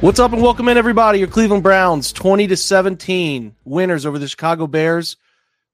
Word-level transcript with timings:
What's 0.00 0.18
up 0.18 0.32
and 0.32 0.40
welcome 0.40 0.66
in 0.68 0.78
everybody. 0.78 1.18
Your 1.18 1.28
Cleveland 1.28 1.62
Browns 1.62 2.10
20 2.14 2.46
to 2.46 2.56
17 2.56 3.54
winners 3.66 4.06
over 4.06 4.18
the 4.18 4.28
Chicago 4.28 4.66
Bears. 4.66 5.18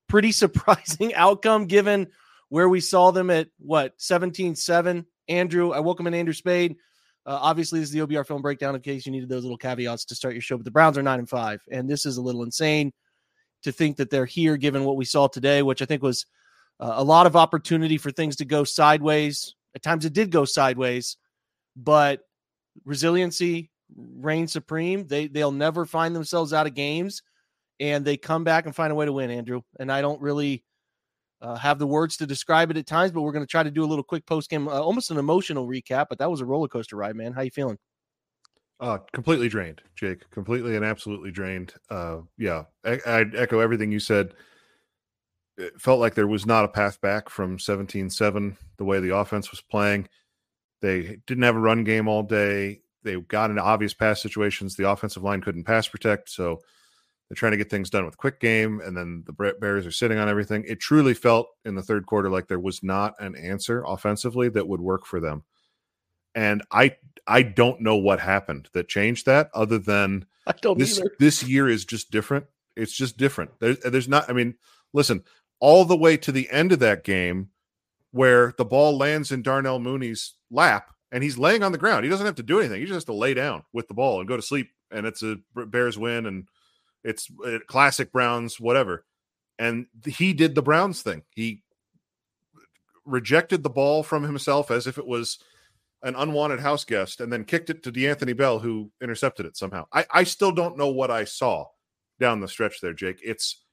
Pretty 0.09 0.33
surprising 0.33 1.15
outcome 1.15 1.67
given 1.67 2.09
where 2.49 2.69
we 2.69 2.81
saw 2.81 3.13
them 3.13 3.31
at 3.31 3.51
what 3.61 3.97
17-7. 3.99 5.07
Andrew, 5.29 5.71
I 5.71 5.79
welcome 5.79 6.09
in 6.09 6.15
Andrew 6.15 6.35
Spade. 6.35 6.75
Uh, 7.25 7.39
obviously, 7.41 7.79
this 7.79 7.91
is 7.91 7.93
the 7.93 8.01
OBR 8.01 8.27
film 8.27 8.43
breakdown 8.43 8.75
in 8.75 8.81
case 8.81 9.07
you 9.07 9.13
needed 9.13 9.29
those 9.29 9.45
little 9.45 9.57
caveats 9.57 10.07
to 10.07 10.17
start 10.17 10.35
your 10.35 10.41
show. 10.41 10.57
But 10.57 10.65
the 10.65 10.73
Browns 10.73 10.99
are 10.99 11.05
nine 11.05 11.21
and 11.21 11.29
five, 11.29 11.61
and 11.71 11.89
this 11.89 12.05
is 12.05 12.17
a 12.17 12.23
little 12.23 12.43
insane 12.43 12.93
to 13.63 13.71
think 13.71 13.97
that 13.99 14.11
they're 14.11 14.27
here 14.27 14.57
given 14.57 14.85
what 14.85 14.97
we 14.97 15.05
saw 15.05 15.29
today, 15.29 15.63
which 15.63 15.83
I 15.83 15.85
think 15.85 16.03
was 16.03 16.27
uh, 16.81 16.95
a 16.97 17.05
lot 17.05 17.27
of 17.27 17.37
opportunity 17.37 17.97
for 17.97 18.11
things 18.11 18.35
to 18.37 18.45
go 18.45 18.65
sideways. 18.65 19.55
At 19.77 19.85
times, 19.85 20.05
it 20.05 20.15
did 20.15 20.33
go 20.33 20.45
sideways, 20.45 21.17
but 21.77 22.23
resiliency, 22.85 23.71
reign 23.95 24.47
supreme. 24.49 25.07
They 25.07 25.29
they'll 25.29 25.53
never 25.53 25.87
find 25.87 26.15
themselves 26.15 26.53
out 26.53 26.67
of 26.67 26.75
games, 26.75 27.23
and 27.81 28.05
they 28.05 28.17
come 28.17 28.45
back 28.45 28.67
and 28.67 28.75
find 28.75 28.93
a 28.93 28.95
way 28.95 29.07
to 29.07 29.13
win. 29.13 29.31
Andrew 29.31 29.63
and 29.79 29.91
I 29.91 30.01
don't 30.01 30.21
really 30.21 30.65
uh, 31.41 31.57
have 31.57 31.79
the 31.79 31.87
words 31.87 32.17
to 32.19 32.27
describe 32.27 32.71
it 32.71 32.77
at 32.77 32.87
times, 32.87 33.13
but 33.13 33.23
we're 33.23 33.33
going 33.33 33.45
to 33.45 33.51
try 33.51 33.63
to 33.63 33.71
do 33.71 33.85
a 33.85 33.87
little 33.87 34.05
quick 34.05 34.27
post 34.27 34.51
game, 34.51 34.69
uh, 34.69 34.81
almost 34.81 35.11
an 35.11 35.19
emotional 35.19 35.67
recap. 35.67 36.07
But 36.09 36.19
that 36.19 36.31
was 36.31 36.41
a 36.41 36.47
roller 36.47 36.69
coaster 36.69 36.97
ride, 36.97 37.17
man. 37.17 37.33
How 37.33 37.43
you 37.43 37.51
feeling? 37.51 37.79
Uh, 38.79 38.99
completely 39.13 39.49
drained, 39.49 39.81
Jake. 39.95 40.29
Completely 40.31 40.77
and 40.77 40.85
absolutely 40.85 41.31
drained. 41.31 41.75
Uh, 41.89 42.19
yeah, 42.37 42.65
I, 42.85 43.01
I'd 43.07 43.35
echo 43.35 43.61
everything 43.61 43.91
you 43.91 44.01
said. 44.01 44.35
It 45.57 45.81
felt 45.81 46.01
like 46.01 46.15
there 46.15 46.27
was 46.27 46.45
not 46.45 46.67
a 46.67 46.69
path 46.69 47.01
back 47.01 47.31
from 47.31 47.57
17-7 47.57 48.57
the 48.77 48.85
way 48.85 49.01
the 49.01 49.17
offense 49.17 49.51
was 49.51 49.63
playing. 49.63 50.07
They 50.83 51.19
didn't 51.27 51.45
have 51.45 51.57
a 51.57 51.61
run 51.61 51.85
game 51.85 52.09
all 52.09 52.23
day 52.23 52.83
they 53.07 53.17
got 53.21 53.51
into 53.51 53.63
obvious 53.63 53.95
pass 53.95 54.21
situations. 54.21 54.77
The 54.77 54.91
offensive 54.91 55.23
line 55.23 55.41
couldn't 55.41 55.65
pass 55.65 55.89
protect, 55.89 56.29
so 56.29 56.61
they're 57.29 57.37
trying 57.37 57.53
to 57.53 57.59
get 57.59 57.71
things 57.71 57.89
done 57.89 58.05
with 58.05 58.19
quick 58.19 58.41
game, 58.41 58.81
and 58.85 58.97
then 58.97 59.25
the 59.27 59.33
Bears 59.33 59.87
are 59.87 59.93
sitting 59.93 60.19
on 60.19 60.29
everything. 60.29 60.65
It 60.67 60.81
truly 60.81 61.15
felt 61.15 61.47
in 61.65 61.75
the 61.75 61.83
third 61.83 62.05
quarter 62.07 62.29
like 62.29 62.49
there 62.49 62.61
was 62.61 62.83
not 62.83 63.15
an 63.19 63.37
answer 63.37 63.83
offensively 63.87 64.49
that 64.51 64.69
would 64.69 64.81
work 64.81 65.07
for 65.07 65.21
them, 65.21 65.45
and 66.35 66.63
I 66.71 66.97
I 67.27 67.43
don't 67.43 67.81
know 67.81 67.97
what 67.97 68.21
happened 68.21 68.69
that 68.75 68.89
changed 68.89 69.27
that, 69.27 69.51
other 69.55 69.79
than 69.79 70.27
I 70.47 70.53
don't 70.61 70.79
this 70.79 70.99
either. 70.99 71.11
this 71.19 71.43
year 71.43 71.69
is 71.69 71.85
just 71.85 72.11
different. 72.11 72.47
It's 72.77 72.93
just 72.93 73.17
different. 73.17 73.53
There's 73.61 73.79
there's 73.79 74.09
not. 74.09 74.29
I 74.29 74.33
mean, 74.33 74.55
listen, 74.93 75.23
all 75.61 75.85
the 75.85 75.97
way 75.97 76.17
to 76.19 76.33
the 76.33 76.51
end 76.51 76.73
of 76.73 76.81
that 76.81 77.05
game 77.05 77.51
where 78.11 78.53
the 78.59 78.65
ball 78.65 78.97
lands 78.97 79.31
in 79.31 79.43
Darnell 79.43 79.79
Mooney's 79.79 80.35
lap 80.51 80.91
and 81.17 81.25
he's 81.25 81.39
laying 81.39 81.63
on 81.63 81.73
the 81.73 81.79
ground. 81.79 82.05
He 82.05 82.11
doesn't 82.11 82.27
have 82.27 82.35
to 82.35 82.43
do 82.43 82.59
anything. 82.59 82.79
He 82.79 82.85
just 82.85 82.93
has 82.93 83.05
to 83.05 83.15
lay 83.15 83.33
down 83.33 83.63
with 83.73 83.89
the 83.89 83.95
ball 83.95 84.21
and 84.21 84.29
go 84.29 84.37
to 84.37 84.43
sleep. 84.43 84.69
And 84.91 85.07
it's 85.07 85.23
a 85.23 85.39
Bears 85.55 85.97
win, 85.97 86.27
and 86.27 86.47
it's 87.05 87.31
a 87.43 87.59
classic 87.61 88.13
Browns, 88.13 88.61
whatever. 88.61 89.07
And 89.59 89.87
he 90.05 90.35
did 90.35 90.55
the 90.55 90.61
Browns 90.61 91.01
thing. 91.01 91.23
He 91.35 91.63
rejected 93.07 93.63
the 93.63 93.71
ball 93.71 94.03
from 94.03 94.25
himself 94.25 94.71
as 94.71 94.87
if 94.87 94.99
it 94.99 95.07
was 95.07 95.39
an 96.03 96.17
unwanted 96.17 96.61
house 96.61 96.85
guest, 96.85 97.23
and 97.23 97.33
then 97.33 97.45
kicked 97.45 97.71
it 97.71 97.83
to 97.85 97.91
D'Anthony 97.91 98.35
Bell, 98.35 98.59
who 98.59 98.91
intercepted 99.01 99.47
it 99.47 99.57
somehow. 99.57 99.87
I, 99.95 100.05
I 100.11 100.25
still 100.25 100.53
don't 100.53 100.77
know 100.77 100.89
what 100.89 101.11
I 101.11 101.25
saw 101.25 101.65
down 102.21 102.41
the 102.41 102.47
stretch 102.47 102.83
there, 102.83 102.93
Jake. 102.93 103.21
It's 103.25 103.65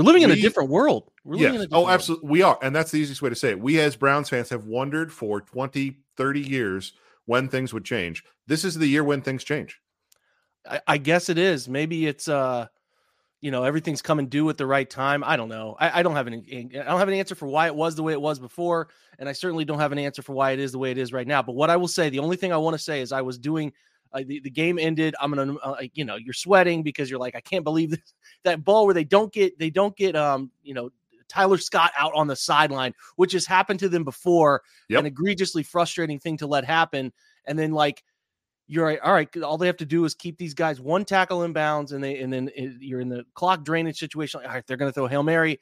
we're 0.00 0.06
living 0.06 0.26
we, 0.26 0.32
in 0.32 0.38
a 0.38 0.40
different 0.40 0.70
world. 0.70 1.10
We're 1.24 1.36
yes. 1.36 1.52
living 1.52 1.60
in 1.62 1.68
oh, 1.72 1.88
absolutely. 1.88 2.30
We 2.30 2.42
are. 2.42 2.58
And 2.62 2.74
that's 2.74 2.90
the 2.90 2.98
easiest 2.98 3.20
way 3.20 3.28
to 3.28 3.36
say 3.36 3.50
it. 3.50 3.60
We, 3.60 3.78
as 3.80 3.96
Browns 3.96 4.30
fans, 4.30 4.48
have 4.48 4.64
wondered 4.64 5.12
for 5.12 5.42
20, 5.42 5.98
30 6.16 6.40
years 6.40 6.94
when 7.26 7.48
things 7.48 7.74
would 7.74 7.84
change. 7.84 8.24
This 8.46 8.64
is 8.64 8.74
the 8.76 8.86
year 8.86 9.04
when 9.04 9.20
things 9.20 9.44
change. 9.44 9.78
I, 10.66 10.80
I 10.86 10.96
guess 10.96 11.28
it 11.28 11.36
is. 11.36 11.68
Maybe 11.68 12.06
it's, 12.06 12.28
uh, 12.28 12.68
you 13.42 13.50
know, 13.50 13.64
everything's 13.64 14.00
coming 14.00 14.28
due 14.28 14.48
at 14.48 14.56
the 14.56 14.66
right 14.66 14.88
time. 14.88 15.22
I 15.22 15.36
don't 15.36 15.48
know. 15.48 15.76
I, 15.78 16.00
I 16.00 16.02
don't 16.02 16.16
have 16.16 16.26
an 16.26 16.44
I 16.50 16.62
don't 16.62 16.98
have 16.98 17.08
an 17.08 17.14
answer 17.14 17.34
for 17.34 17.46
why 17.46 17.66
it 17.66 17.74
was 17.74 17.94
the 17.94 18.02
way 18.02 18.12
it 18.12 18.20
was 18.20 18.38
before, 18.38 18.88
and 19.18 19.28
I 19.28 19.32
certainly 19.32 19.64
don't 19.64 19.78
have 19.78 19.92
an 19.92 19.98
answer 19.98 20.22
for 20.22 20.32
why 20.32 20.52
it 20.52 20.60
is 20.60 20.72
the 20.72 20.78
way 20.78 20.90
it 20.90 20.98
is 20.98 21.12
right 21.12 21.26
now. 21.26 21.42
But 21.42 21.54
what 21.54 21.70
I 21.70 21.76
will 21.76 21.88
say, 21.88 22.10
the 22.10 22.18
only 22.18 22.36
thing 22.36 22.52
I 22.52 22.58
want 22.58 22.74
to 22.74 22.82
say 22.82 23.00
is 23.00 23.12
I 23.12 23.22
was 23.22 23.38
doing 23.38 23.72
uh, 24.12 24.22
the, 24.26 24.40
the 24.40 24.50
game 24.50 24.78
ended. 24.78 25.14
I'm 25.20 25.32
gonna, 25.32 25.56
uh, 25.56 25.76
you 25.94 26.04
know, 26.04 26.16
you're 26.16 26.34
sweating 26.34 26.82
because 26.82 27.10
you're 27.10 27.18
like, 27.18 27.34
I 27.34 27.40
can't 27.40 27.64
believe 27.64 27.90
this, 27.92 28.14
that 28.44 28.64
ball 28.64 28.84
where 28.86 28.94
they 28.94 29.04
don't 29.04 29.32
get, 29.32 29.58
they 29.58 29.70
don't 29.70 29.96
get, 29.96 30.16
um, 30.16 30.50
you 30.62 30.74
know, 30.74 30.90
Tyler 31.28 31.58
Scott 31.58 31.92
out 31.96 32.12
on 32.14 32.26
the 32.26 32.36
sideline, 32.36 32.92
which 33.16 33.32
has 33.32 33.46
happened 33.46 33.80
to 33.80 33.88
them 33.88 34.04
before. 34.04 34.62
Yep. 34.88 35.00
An 35.00 35.06
egregiously 35.06 35.62
frustrating 35.62 36.18
thing 36.18 36.36
to 36.38 36.46
let 36.46 36.64
happen. 36.64 37.12
And 37.46 37.58
then 37.58 37.72
like, 37.72 38.02
you're 38.66 38.84
right, 38.84 39.00
all 39.00 39.12
right. 39.12 39.28
All 39.38 39.58
they 39.58 39.66
have 39.66 39.78
to 39.78 39.84
do 39.84 40.04
is 40.04 40.14
keep 40.14 40.38
these 40.38 40.54
guys 40.54 40.80
one 40.80 41.04
tackle 41.04 41.42
in 41.42 41.52
bounds, 41.52 41.90
and 41.90 42.04
they, 42.04 42.20
and 42.20 42.32
then 42.32 42.50
it, 42.54 42.74
you're 42.78 43.00
in 43.00 43.08
the 43.08 43.24
clock 43.34 43.64
drainage 43.64 43.98
situation. 43.98 44.42
All 44.44 44.52
right, 44.52 44.64
they're 44.64 44.76
going 44.76 44.88
to 44.88 44.94
throw 44.94 45.08
hail 45.08 45.24
mary, 45.24 45.58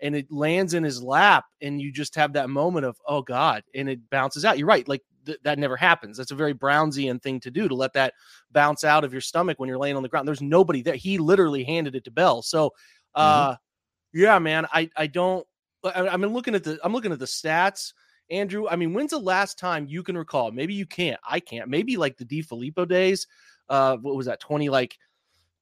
and 0.00 0.16
it 0.16 0.26
lands 0.28 0.74
in 0.74 0.82
his 0.82 1.00
lap, 1.00 1.44
and 1.62 1.80
you 1.80 1.92
just 1.92 2.16
have 2.16 2.32
that 2.32 2.50
moment 2.50 2.84
of 2.84 2.96
oh 3.06 3.22
god, 3.22 3.62
and 3.76 3.88
it 3.88 4.10
bounces 4.10 4.44
out. 4.44 4.58
You're 4.58 4.66
right, 4.66 4.88
like 4.88 5.02
th- 5.26 5.38
that 5.42 5.58
never 5.58 5.76
happens. 5.76 6.16
That's 6.16 6.30
a 6.30 6.36
very 6.36 6.54
Brownsian 6.54 7.22
thing 7.22 7.40
to 7.40 7.50
do 7.50 7.68
to 7.68 7.74
let 7.74 7.92
that 7.94 8.14
bounce 8.52 8.84
out 8.84 9.04
of 9.04 9.12
your 9.12 9.20
stomach 9.20 9.58
when 9.58 9.68
you're 9.68 9.78
laying 9.78 9.96
on 9.96 10.02
the 10.02 10.08
ground. 10.08 10.26
There's 10.26 10.42
nobody 10.42 10.82
there. 10.82 10.94
He 10.94 11.18
literally 11.18 11.64
handed 11.64 11.94
it 11.94 12.04
to 12.04 12.10
Bell. 12.10 12.42
So, 12.42 12.68
mm-hmm. 12.68 13.20
uh, 13.20 13.52
mm-hmm. 13.52 14.20
yeah, 14.20 14.38
man, 14.38 14.66
I 14.72 14.90
I 14.96 15.06
don't. 15.06 15.46
I, 15.84 16.08
I'm 16.08 16.22
looking 16.22 16.54
at 16.54 16.64
the 16.64 16.78
I'm 16.82 16.92
looking 16.92 17.12
at 17.12 17.18
the 17.18 17.24
stats. 17.24 17.92
Andrew, 18.30 18.68
I 18.68 18.76
mean, 18.76 18.92
when's 18.92 19.12
the 19.12 19.18
last 19.18 19.58
time 19.58 19.86
you 19.86 20.02
can 20.02 20.16
recall? 20.16 20.50
Maybe 20.50 20.74
you 20.74 20.84
can't. 20.84 21.18
I 21.26 21.40
can't. 21.40 21.70
Maybe 21.70 21.96
like 21.96 22.18
the 22.18 22.26
DeFilippo 22.26 22.86
days. 22.86 23.26
Uh, 23.70 23.96
what 23.96 24.16
was 24.16 24.26
that? 24.26 24.40
20 24.40 24.68
like 24.68 24.98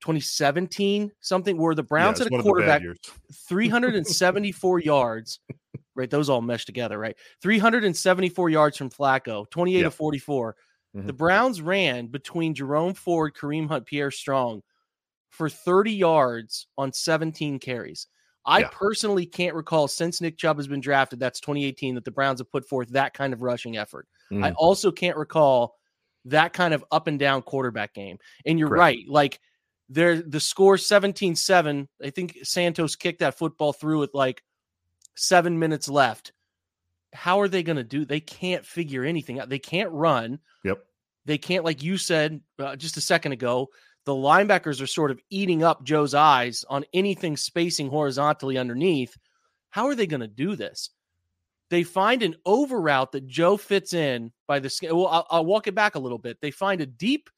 2017 0.01 1.11
something 1.21 1.57
where 1.57 1.75
the 1.75 1.83
Browns 1.83 2.19
yeah, 2.19 2.25
had 2.25 2.41
a 2.41 2.43
quarterback 2.43 2.83
374 3.33 4.81
yards 4.81 5.41
right? 5.97 6.11
Those 6.11 6.29
all 6.29 6.43
mesh 6.43 6.65
together, 6.65 6.99
right? 6.99 7.17
374 7.43 8.51
yards 8.51 8.77
from 8.77 8.91
Flacco, 8.91 9.49
28 9.51 9.83
to 9.83 9.91
44. 9.91 10.57
Mm-hmm. 10.97 11.07
The 11.07 11.13
Browns 11.13 11.61
ran 11.61 12.07
between 12.07 12.55
Jerome 12.55 12.95
Ford, 12.95 13.35
Kareem 13.35 13.69
Hunt, 13.69 13.87
Pierre 13.87 14.11
Strong 14.11 14.63
for 15.31 15.49
30 15.49 15.93
yards 15.93 16.67
on 16.79 16.93
17 16.93 17.59
carries. 17.59 18.07
I 18.47 18.61
yeah. 18.61 18.69
personally 18.71 19.27
can't 19.27 19.57
recall 19.57 19.89
since 19.89 20.21
Nick 20.21 20.39
Chubb 20.39 20.57
has 20.57 20.69
been 20.69 20.81
drafted, 20.81 21.19
that's 21.19 21.41
2018, 21.41 21.97
that 21.97 22.05
the 22.05 22.13
Browns 22.13 22.41
have 22.41 22.51
put 22.51 22.69
forth 22.69 22.89
that 22.91 23.13
kind 23.13 23.33
of 23.33 23.43
rushing 23.43 23.77
effort. 23.77 24.07
Mm. 24.33 24.45
I 24.45 24.53
also 24.53 24.93
can't 24.93 25.17
recall 25.17 25.75
that 26.27 26.53
kind 26.53 26.73
of 26.73 26.85
up 26.93 27.09
and 27.09 27.19
down 27.19 27.43
quarterback 27.43 27.93
game. 27.93 28.19
And 28.45 28.59
you're 28.59 28.69
Correct. 28.69 28.81
right. 28.81 28.99
Like 29.09 29.41
There, 29.89 30.23
the 30.23 30.41
score 30.41 30.77
17-7. 30.77 31.89
I 32.03 32.11
think 32.11 32.39
Santos 32.43 32.97
kicked 32.97 33.21
that 33.21 33.37
football 33.37 33.73
through 33.73 34.01
with 34.01 34.15
like 34.15 34.43
seven 35.17 35.59
minutes 35.59 35.89
left. 35.89 36.33
How 37.13 37.41
are 37.41 37.49
they 37.49 37.63
going 37.63 37.77
to 37.77 37.85
do? 37.85 38.05
They 38.05 38.21
can't 38.21 38.65
figure 38.65 39.05
anything 39.05 39.41
out. 39.41 39.49
They 39.49 39.59
can't 39.59 39.91
run. 39.91 40.39
Yep. 40.65 40.85
They 41.25 41.39
can't, 41.39 41.65
like 41.65 41.83
you 41.83 41.97
said 41.97 42.41
uh, 42.59 42.77
just 42.77 42.97
a 42.97 43.01
second 43.01 43.33
ago. 43.33 43.69
The 44.05 44.13
linebackers 44.13 44.81
are 44.81 44.87
sort 44.87 45.11
of 45.11 45.21
eating 45.31 45.65
up 45.65 45.83
Joe's 45.83 46.15
eyes 46.15 46.65
on 46.69 46.85
anything 46.93 47.37
spacing 47.37 47.89
horizontally 47.89 48.57
underneath. 48.57 49.17
How 49.71 49.87
are 49.87 49.97
they 49.97 50.07
going 50.07 50.21
to 50.21 50.29
do 50.29 50.55
this? 50.55 50.91
They 51.71 51.83
find 51.83 52.23
an 52.23 52.37
over 52.45 52.81
route 52.81 53.11
that 53.13 53.27
Joe 53.27 53.57
fits 53.57 53.93
in 53.93 54.31
by 54.47 54.61
the 54.61 54.71
skin. 54.71 54.95
Well, 54.95 55.09
I'll, 55.09 55.27
I'll 55.29 55.45
walk 55.45 55.67
it 55.67 55.75
back 55.75 55.97
a 55.97 55.99
little 55.99 56.19
bit. 56.19 56.41
They 56.41 56.53
find 56.53 56.81
a 56.81 56.87
deep 56.87 57.29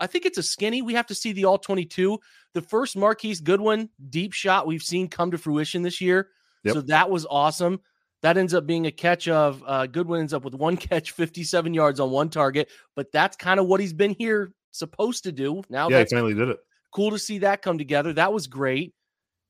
I 0.00 0.06
think 0.06 0.26
it's 0.26 0.38
a 0.38 0.42
skinny. 0.42 0.82
We 0.82 0.94
have 0.94 1.06
to 1.06 1.14
see 1.14 1.32
the 1.32 1.44
all 1.44 1.58
22. 1.58 2.18
The 2.52 2.62
first 2.62 2.96
Marquise 2.96 3.40
Goodwin 3.40 3.88
deep 4.10 4.32
shot 4.32 4.66
we've 4.66 4.82
seen 4.82 5.08
come 5.08 5.30
to 5.30 5.38
fruition 5.38 5.82
this 5.82 6.00
year. 6.00 6.28
Yep. 6.64 6.74
So 6.74 6.80
that 6.82 7.10
was 7.10 7.26
awesome. 7.28 7.80
That 8.22 8.38
ends 8.38 8.54
up 8.54 8.66
being 8.66 8.86
a 8.86 8.90
catch 8.90 9.28
of 9.28 9.62
uh, 9.66 9.86
Goodwin 9.86 10.20
ends 10.20 10.32
up 10.32 10.44
with 10.44 10.54
one 10.54 10.76
catch, 10.78 11.10
57 11.10 11.74
yards 11.74 12.00
on 12.00 12.10
one 12.10 12.30
target. 12.30 12.70
But 12.96 13.12
that's 13.12 13.36
kind 13.36 13.60
of 13.60 13.66
what 13.66 13.80
he's 13.80 13.92
been 13.92 14.14
here 14.18 14.52
supposed 14.70 15.24
to 15.24 15.32
do. 15.32 15.62
Now, 15.68 15.88
yeah, 15.88 16.00
he 16.00 16.06
finally 16.06 16.34
did 16.34 16.48
it. 16.48 16.58
Cool 16.92 17.10
to 17.10 17.18
see 17.18 17.38
that 17.38 17.62
come 17.62 17.78
together. 17.78 18.12
That 18.12 18.32
was 18.32 18.46
great. 18.46 18.94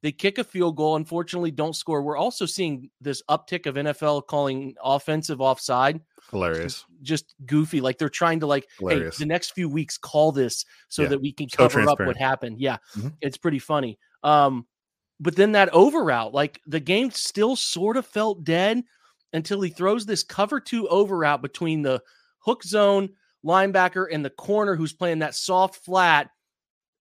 They 0.05 0.13
kick 0.13 0.37
a 0.37 0.45
field 0.45 0.77
goal, 0.77 0.97
unfortunately, 0.97 1.51
don't 1.51 1.75
score. 1.75 2.03
We're 2.03 2.19
also 2.19 2.45
seeing 2.45 2.91
this 3.01 3.23
uptick 3.31 3.65
of 3.65 3.77
NFL 3.77 4.27
calling 4.27 4.75
offensive 4.83 5.41
offside. 5.41 5.99
Hilarious. 6.31 6.85
Just, 7.01 7.03
just 7.03 7.35
goofy. 7.47 7.81
Like 7.81 7.97
they're 7.97 8.11
trying 8.11 8.41
to 8.41 8.47
like, 8.47 8.69
Hilarious. 8.79 9.17
hey, 9.17 9.25
the 9.25 9.29
next 9.29 9.53
few 9.53 9.67
weeks 9.67 9.97
call 9.97 10.31
this 10.31 10.67
so 10.89 11.03
yeah. 11.03 11.09
that 11.09 11.23
we 11.23 11.33
can 11.33 11.49
so 11.49 11.57
cover 11.57 11.89
up 11.89 12.01
what 12.01 12.19
happened. 12.19 12.61
Yeah. 12.61 12.77
Mm-hmm. 12.95 13.09
It's 13.23 13.39
pretty 13.39 13.59
funny. 13.59 13.99
Um, 14.23 14.67
but 15.21 15.37
then 15.37 15.53
that 15.53 15.69
over 15.71 16.05
route, 16.05 16.35
like 16.35 16.61
the 16.67 16.81
game 16.81 17.11
still 17.11 17.57
sort 17.57 17.97
of 17.97 18.07
felt 18.07 18.45
dead 18.45 18.83
until 19.33 19.61
he 19.61 19.71
throws 19.71 20.07
this 20.07 20.23
cover 20.23 20.61
two 20.61 20.89
over 20.89 21.19
route 21.19 21.43
between 21.43 21.83
the 21.83 22.01
hook 22.39 22.63
zone 22.63 23.09
linebacker 23.45 24.07
and 24.11 24.25
the 24.25 24.31
corner 24.31 24.75
who's 24.75 24.93
playing 24.93 25.19
that 25.21 25.35
soft 25.35 25.77
flat 25.85 26.31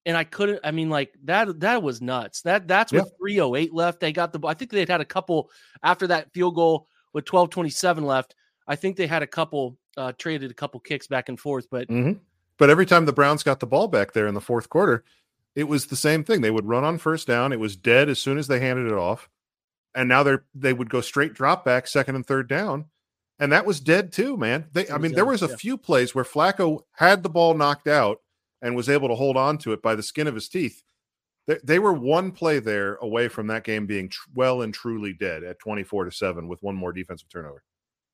and 0.06 0.16
I 0.16 0.24
couldn't. 0.24 0.60
I 0.64 0.70
mean, 0.70 0.90
like 0.90 1.14
that. 1.24 1.60
That 1.60 1.82
was 1.82 2.02
nuts. 2.02 2.42
That 2.42 2.68
that's 2.68 2.92
with 2.92 3.10
three 3.18 3.40
oh 3.40 3.54
eight 3.54 3.72
left. 3.72 4.00
They 4.00 4.12
got 4.12 4.32
the. 4.32 4.46
I 4.46 4.54
think 4.54 4.70
they'd 4.70 4.88
had 4.88 5.00
a 5.00 5.04
couple 5.04 5.50
after 5.82 6.06
that 6.08 6.32
field 6.32 6.54
goal 6.54 6.88
with 7.12 7.24
twelve 7.24 7.50
twenty 7.50 7.70
seven 7.70 8.04
left. 8.04 8.34
I 8.66 8.76
think 8.76 8.96
they 8.96 9.06
had 9.06 9.22
a 9.22 9.26
couple 9.26 9.78
uh, 9.96 10.12
traded 10.18 10.50
a 10.50 10.54
couple 10.54 10.80
kicks 10.80 11.06
back 11.06 11.28
and 11.28 11.38
forth, 11.38 11.66
but 11.70 11.88
mm-hmm. 11.88 12.18
but 12.58 12.70
every 12.70 12.86
time 12.86 13.06
the 13.06 13.12
Browns 13.12 13.42
got 13.42 13.60
the 13.60 13.66
ball 13.66 13.88
back 13.88 14.12
there 14.12 14.26
in 14.26 14.34
the 14.34 14.40
fourth 14.40 14.68
quarter, 14.68 15.04
it 15.54 15.64
was 15.64 15.86
the 15.86 15.96
same 15.96 16.24
thing. 16.24 16.40
They 16.40 16.50
would 16.50 16.66
run 16.66 16.84
on 16.84 16.98
first 16.98 17.26
down. 17.26 17.52
It 17.52 17.60
was 17.60 17.76
dead 17.76 18.08
as 18.08 18.18
soon 18.18 18.38
as 18.38 18.48
they 18.48 18.60
handed 18.60 18.86
it 18.86 18.98
off, 18.98 19.28
and 19.94 20.08
now 20.08 20.22
they're 20.22 20.44
they 20.54 20.72
would 20.72 20.90
go 20.90 21.00
straight 21.00 21.34
drop 21.34 21.64
back 21.64 21.86
second 21.86 22.16
and 22.16 22.26
third 22.26 22.48
down, 22.48 22.86
and 23.38 23.52
that 23.52 23.66
was 23.66 23.80
dead 23.80 24.12
too, 24.12 24.36
man. 24.36 24.66
They, 24.72 24.88
I 24.88 24.98
mean, 24.98 25.12
there 25.12 25.24
was 25.24 25.42
a 25.42 25.48
yeah. 25.48 25.56
few 25.56 25.78
plays 25.78 26.14
where 26.14 26.24
Flacco 26.24 26.80
had 26.92 27.22
the 27.22 27.28
ball 27.28 27.54
knocked 27.54 27.88
out 27.88 28.20
and 28.62 28.74
was 28.74 28.88
able 28.88 29.08
to 29.08 29.14
hold 29.14 29.36
on 29.36 29.58
to 29.58 29.72
it 29.72 29.82
by 29.82 29.94
the 29.94 30.02
skin 30.02 30.26
of 30.26 30.34
his 30.34 30.48
teeth. 30.48 30.82
They, 31.46 31.58
they 31.62 31.78
were 31.78 31.92
one 31.92 32.32
play 32.32 32.58
there 32.58 32.94
away 32.96 33.28
from 33.28 33.48
that 33.48 33.64
game 33.64 33.86
being 33.86 34.08
tr- 34.08 34.28
well 34.34 34.62
and 34.62 34.72
truly 34.72 35.12
dead 35.12 35.44
at 35.44 35.58
24 35.58 36.06
to 36.06 36.10
7 36.10 36.48
with 36.48 36.62
one 36.62 36.74
more 36.74 36.92
defensive 36.92 37.28
turnover. 37.28 37.62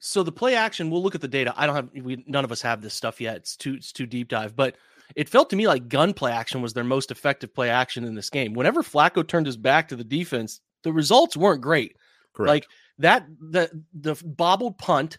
So 0.01 0.23
the 0.23 0.33
play 0.33 0.55
action, 0.57 0.91
we'll 0.91 1.03
look 1.03 1.15
at 1.15 1.21
the 1.21 1.29
data. 1.29 1.55
I 1.57 1.67
don't 1.67 1.77
have 1.77 1.91
we 1.95 2.25
none 2.27 2.45
of 2.45 2.51
us 2.51 2.63
have 2.63 2.81
this 2.81 2.95
stuff 2.95 3.21
yet. 3.21 3.37
It's 3.37 3.57
too 3.57 3.75
it's 3.75 3.93
too 3.93 4.07
deep 4.07 4.29
dive, 4.29 4.57
but 4.57 4.77
it 5.17 5.29
felt 5.29 5.51
to 5.51 5.57
me 5.57 5.67
like 5.67 5.89
gun 5.89 6.13
play 6.13 6.33
action 6.33 6.63
was 6.63 6.73
their 6.73 6.85
most 6.85 7.11
effective 7.11 7.55
play 7.55 7.71
action 7.71 8.05
in 8.05 8.15
this 8.15 8.31
game. 8.31 8.55
Whenever 8.55 8.83
Flacco 8.83 9.27
turned 9.27 9.47
his 9.47 9.57
back 9.57 9.89
to 9.89 9.97
the 9.97 10.05
defense, 10.05 10.61
the 10.83 10.93
results 10.93 11.37
weren't 11.37 11.61
great. 11.61 11.97
Correct. 12.35 12.49
Like 12.49 12.67
that 12.99 13.27
the 13.41 13.71
the 13.93 14.21
bobbled 14.25 14.79
punt, 14.79 15.19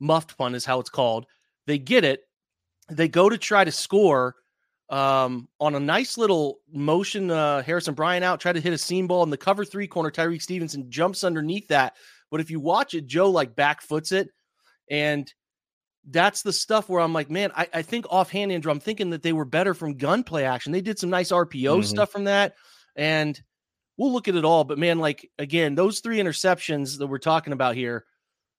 muffed 0.00 0.36
punt 0.36 0.54
is 0.54 0.64
how 0.64 0.80
it's 0.80 0.90
called. 0.90 1.26
They 1.66 1.78
get 1.78 2.04
it. 2.04 2.20
They 2.90 3.08
go 3.08 3.28
to 3.28 3.38
try 3.38 3.64
to 3.64 3.72
score 3.72 4.34
um, 4.90 5.48
on 5.60 5.74
a 5.74 5.80
nice 5.80 6.18
little 6.18 6.58
motion. 6.70 7.30
Uh, 7.30 7.62
Harrison 7.62 7.94
Bryant 7.94 8.24
out, 8.24 8.40
tried 8.40 8.54
to 8.54 8.60
hit 8.60 8.72
a 8.72 8.78
seam 8.78 9.06
ball 9.06 9.22
in 9.22 9.30
the 9.30 9.36
cover 9.36 9.64
three 9.64 9.86
corner. 9.86 10.10
Tyrique 10.10 10.42
Stevenson 10.42 10.90
jumps 10.90 11.24
underneath 11.24 11.68
that. 11.68 11.94
But 12.30 12.40
if 12.40 12.50
you 12.50 12.60
watch 12.60 12.94
it, 12.94 13.06
Joe 13.06 13.30
like 13.30 13.56
back 13.56 13.80
foots 13.80 14.12
it. 14.12 14.28
And 14.90 15.32
that's 16.10 16.42
the 16.42 16.52
stuff 16.52 16.88
where 16.88 17.00
I'm 17.00 17.12
like, 17.12 17.30
man, 17.30 17.50
I, 17.56 17.68
I 17.72 17.82
think 17.82 18.06
offhand, 18.10 18.52
Andrew, 18.52 18.70
I'm 18.70 18.80
thinking 18.80 19.10
that 19.10 19.22
they 19.22 19.32
were 19.32 19.44
better 19.44 19.74
from 19.74 19.96
gunplay 19.96 20.44
action. 20.44 20.72
They 20.72 20.80
did 20.80 20.98
some 20.98 21.10
nice 21.10 21.30
RPO 21.32 21.48
mm-hmm. 21.62 21.82
stuff 21.82 22.10
from 22.10 22.24
that. 22.24 22.54
And 22.96 23.40
we'll 23.96 24.12
look 24.12 24.28
at 24.28 24.36
it 24.36 24.44
all. 24.44 24.64
But 24.64 24.78
man, 24.78 24.98
like, 24.98 25.30
again, 25.38 25.74
those 25.74 26.00
three 26.00 26.18
interceptions 26.18 26.98
that 26.98 27.06
we're 27.06 27.18
talking 27.18 27.52
about 27.52 27.74
here, 27.74 28.04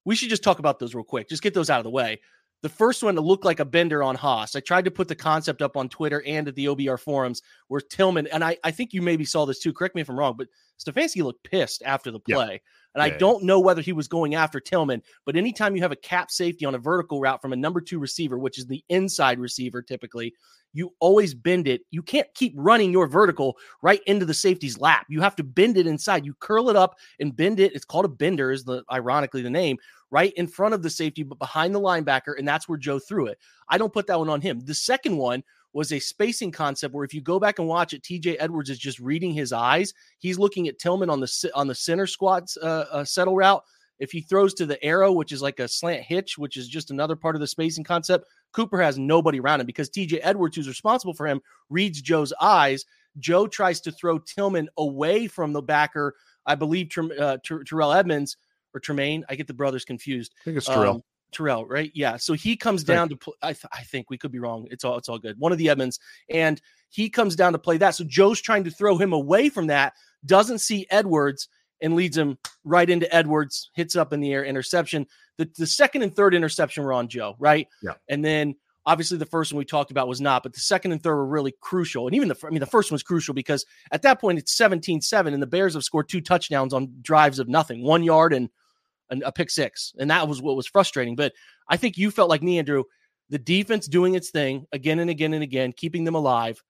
we 0.06 0.16
should 0.16 0.30
just 0.30 0.44
talk 0.44 0.60
about 0.60 0.80
those 0.80 0.96
real 0.96 1.04
quick. 1.04 1.30
Just 1.30 1.44
get 1.44 1.54
those 1.54 1.70
out 1.70 1.80
of 1.80 1.84
the 1.84 1.90
way. 1.90 2.20
The 2.62 2.70
first 2.70 3.04
one 3.04 3.16
to 3.16 3.22
look 3.22 3.46
like 3.46 3.60
a 3.60 3.66
bender 3.66 4.02
on 4.02 4.16
Haas. 4.16 4.56
I 4.56 4.60
tried 4.60 4.86
to 4.86 4.92
put 4.92 5.08
the 5.08 5.16
concept 5.16 5.62
up 5.62 5.78
on 5.78 5.88
Twitter 5.88 6.24
and 6.26 6.48
at 6.48 6.56
the 6.56 6.66
OBR 6.66 7.00
forums 7.00 7.44
where 7.68 7.82
Tillman, 7.82 8.28
and 8.28 8.44
I, 8.44 8.58
I 8.64 8.72
think 8.72 8.94
you 8.94 9.02
maybe 9.02 9.26
saw 9.26 9.46
this 9.46 9.60
too. 9.60 9.74
Correct 9.74 9.94
me 9.94 10.02
if 10.02 10.10
I'm 10.10 10.18
wrong, 10.18 10.36
but 10.38 10.48
Stefanski 10.80 11.24
looked 11.24 11.44
pissed 11.44 11.84
after 11.86 12.10
the 12.10 12.20
play. 12.20 12.62
And 12.96 13.06
yeah, 13.06 13.14
I 13.14 13.18
don't 13.18 13.44
know 13.44 13.60
whether 13.60 13.82
he 13.82 13.94
was 13.94 14.08
going 14.08 14.36
after 14.36 14.60
Tillman, 14.60 15.04
but 15.26 15.36
anytime 15.36 15.76
you 15.76 15.82
have 15.82 15.92
a 15.92 15.98
cap 15.98 16.32
safety 16.32 16.66
on 16.66 16.76
a 16.76 16.80
vertical 16.80 17.20
route 17.20 17.42
from 17.42 17.54
a 17.54 17.58
number 17.58 17.82
two 17.82 18.00
receiver, 18.00 18.40
which 18.40 18.58
is 18.58 18.66
the 18.66 18.84
inside 18.90 19.38
receiver 19.38 19.82
typically, 19.82 20.34
you 20.72 20.94
always 21.00 21.34
bend 21.34 21.68
it. 21.68 21.82
You 21.92 22.02
can't 22.02 22.28
keep 22.36 22.54
running 22.56 22.92
your 22.92 23.08
vertical 23.08 23.58
right 23.82 24.02
into 24.08 24.26
the 24.26 24.34
safety's 24.34 24.80
lap. 24.80 25.06
You 25.10 25.22
have 25.22 25.36
to 25.38 25.44
bend 25.44 25.78
it 25.78 25.88
inside. 25.88 26.26
You 26.26 26.34
curl 26.40 26.70
it 26.70 26.76
up 26.76 26.96
and 27.20 27.36
bend 27.36 27.60
it. 27.60 27.74
It's 27.74 27.86
called 27.86 28.06
a 28.06 28.10
bender, 28.10 28.52
is 28.52 28.64
the 28.64 28.84
ironically 28.92 29.42
the 29.42 29.50
name, 29.50 29.78
right 30.10 30.34
in 30.34 30.48
front 30.48 30.74
of 30.74 30.82
the 30.82 30.90
safety, 30.90 31.24
but 31.24 31.40
behind 31.40 31.76
the 31.76 31.82
linebacker. 31.82 32.38
And 32.38 32.48
that's 32.48 32.68
where 32.68 32.78
Joe 32.78 33.00
threw 33.00 33.28
it. 33.28 33.38
I 33.70 33.78
don't 33.78 33.94
put 33.94 34.08
that 34.08 34.20
one 34.20 34.30
on 34.30 34.42
him. 34.42 34.60
The 34.60 34.74
second 34.74 35.18
one 35.18 35.44
was 35.76 35.92
a 35.92 36.00
spacing 36.00 36.52
concept 36.52 36.96
where 36.96 37.04
if 37.04 37.14
you 37.14 37.20
go 37.20 37.38
back 37.38 37.60
and 37.60 37.68
watch 37.68 37.94
it, 37.94 38.02
TJ 38.02 38.38
Edwards 38.40 38.70
is 38.70 38.80
just 38.80 38.98
reading 38.98 39.34
his 39.34 39.52
eyes. 39.52 39.94
He's 40.20 40.40
looking 40.40 40.70
at 40.70 40.80
Tillman 40.80 41.10
on 41.10 41.20
the 41.20 41.52
on 41.54 41.68
the 41.68 41.76
center 41.76 42.08
squats 42.08 42.58
uh, 42.58 42.86
uh, 42.90 43.04
settle 43.04 43.36
route. 43.36 43.62
If 44.00 44.10
he 44.10 44.22
throws 44.22 44.54
to 44.56 44.66
the 44.66 44.82
arrow, 44.84 45.12
which 45.12 45.34
is 45.34 45.42
like 45.42 45.60
a 45.60 45.68
slant 45.68 46.04
hitch, 46.04 46.38
which 46.38 46.56
is 46.56 46.70
just 46.70 46.92
another 46.92 47.18
part 47.18 47.36
of 47.36 47.42
the 47.42 47.48
spacing 47.48 47.84
concept, 47.84 48.26
Cooper 48.54 48.82
has 48.82 48.98
nobody 48.98 49.42
around 49.42 49.60
him 49.60 49.66
because 49.66 49.90
TJ 49.90 50.20
Edwards, 50.24 50.56
who's 50.56 50.70
responsible 50.70 51.14
for 51.14 51.28
him, 51.28 51.42
reads 51.70 52.02
Joe's 52.02 52.32
eyes. 52.40 52.86
Joe 53.20 53.46
tries 53.46 53.82
to 53.82 53.92
throw 53.92 54.18
Tillman 54.20 54.70
away 54.78 55.28
from 55.28 55.52
the 55.52 55.62
backer. 55.62 56.16
I 56.46 56.56
believe 56.56 56.90
uh, 57.20 57.38
Terell 57.44 57.92
Edmunds 57.92 58.38
or 58.74 58.80
Tremaine. 58.80 59.26
I 59.28 59.36
get 59.36 59.48
the 59.48 59.54
brothers 59.54 59.84
confused. 59.84 60.34
I 60.40 60.44
think 60.46 60.58
it's 60.58 60.68
Terrell. 60.68 60.96
Um, 60.96 61.04
Terrell, 61.36 61.66
right? 61.66 61.92
Yeah. 61.94 62.18
So 62.18 62.34
he 62.34 62.56
comes 62.56 62.84
down 62.84 63.10
to. 63.10 63.16
Pl- 63.16 63.36
I, 63.42 63.54
th- 63.54 63.66
I 63.74 63.82
think 63.82 64.10
we 64.10 64.18
could 64.18 64.32
be 64.32 64.40
wrong. 64.40 64.68
It's 64.72 64.84
all. 64.84 64.98
It's 64.98 65.10
all 65.10 65.20
good. 65.20 65.40
One 65.40 65.52
of 65.52 65.58
the 65.58 65.70
Edmunds, 65.70 66.00
and 66.30 66.62
he 66.90 67.10
comes 67.10 67.36
down 67.36 67.54
to 67.54 67.60
play 67.60 67.78
that. 67.78 67.96
So 67.96 68.04
Joe's 68.04 68.42
trying 68.42 68.64
to 68.64 68.72
throw 68.72 68.98
him 68.98 69.14
away 69.14 69.50
from 69.50 69.68
that. 69.68 69.94
Doesn't 70.26 70.60
see 70.60 70.88
Edwards 70.90 71.48
and 71.82 71.96
leads 71.96 72.18
him 72.18 72.38
right 72.64 72.90
into 72.90 73.14
Edwards. 73.14 73.70
Hits 73.74 73.96
up 73.96 74.14
in 74.14 74.22
the 74.22 74.34
air 74.34 74.46
interception. 74.46 75.06
The 75.38 75.50
the 75.58 75.68
second 75.68 76.02
and 76.04 76.16
third 76.16 76.34
interception 76.34 76.84
were 76.84 76.94
on 76.94 77.08
Joe, 77.08 77.36
right? 77.40 77.68
Yeah. 77.84 77.94
And 78.10 78.24
then 78.24 78.56
obviously 78.86 79.18
the 79.18 79.26
first 79.26 79.52
one 79.52 79.58
we 79.58 79.66
talked 79.66 79.92
about 79.92 80.08
was 80.08 80.22
not, 80.22 80.44
but 80.44 80.54
the 80.54 80.60
second 80.60 80.92
and 80.92 81.02
third 81.02 81.16
were 81.16 81.26
really 81.26 81.54
crucial. 81.60 82.08
And 82.08 82.16
even 82.16 82.28
the 82.28 82.38
I 82.46 82.50
mean 82.50 82.60
the 82.60 82.66
first 82.66 82.92
one 82.92 82.96
was 82.96 83.04
crucial 83.04 83.34
because 83.34 83.66
at 83.92 84.04
that 84.04 84.22
point 84.22 84.40
it's 84.40 84.56
17-7 84.56 85.34
and 85.34 85.42
the 85.42 85.48
Bears 85.48 85.74
have 85.74 85.84
scored 85.84 86.10
two 86.10 86.22
touchdowns 86.22 86.74
on 86.74 86.94
drives 87.02 87.40
of 87.40 87.48
nothing, 87.48 87.84
one 87.84 88.04
yard 88.04 88.34
and 88.34 88.50
a 89.12 89.32
pick 89.32 89.50
six. 89.50 89.94
And 89.98 90.10
that 90.10 90.28
was 90.28 90.42
what 90.42 90.56
was 90.56 90.68
frustrating. 90.68 91.16
But 91.16 91.34
I 91.68 91.78
think 91.78 91.98
you 91.98 92.12
felt 92.12 92.30
like 92.30 92.44
me, 92.44 92.60
Andrew, 92.60 92.84
the 93.30 93.40
defense 93.40 93.88
doing 93.88 94.16
its 94.16 94.30
thing 94.30 94.66
again 94.72 95.00
and 95.00 95.10
again 95.10 95.34
and 95.34 95.44
again, 95.44 95.74
keeping 95.74 96.04
them 96.04 96.16
alive. 96.16 96.62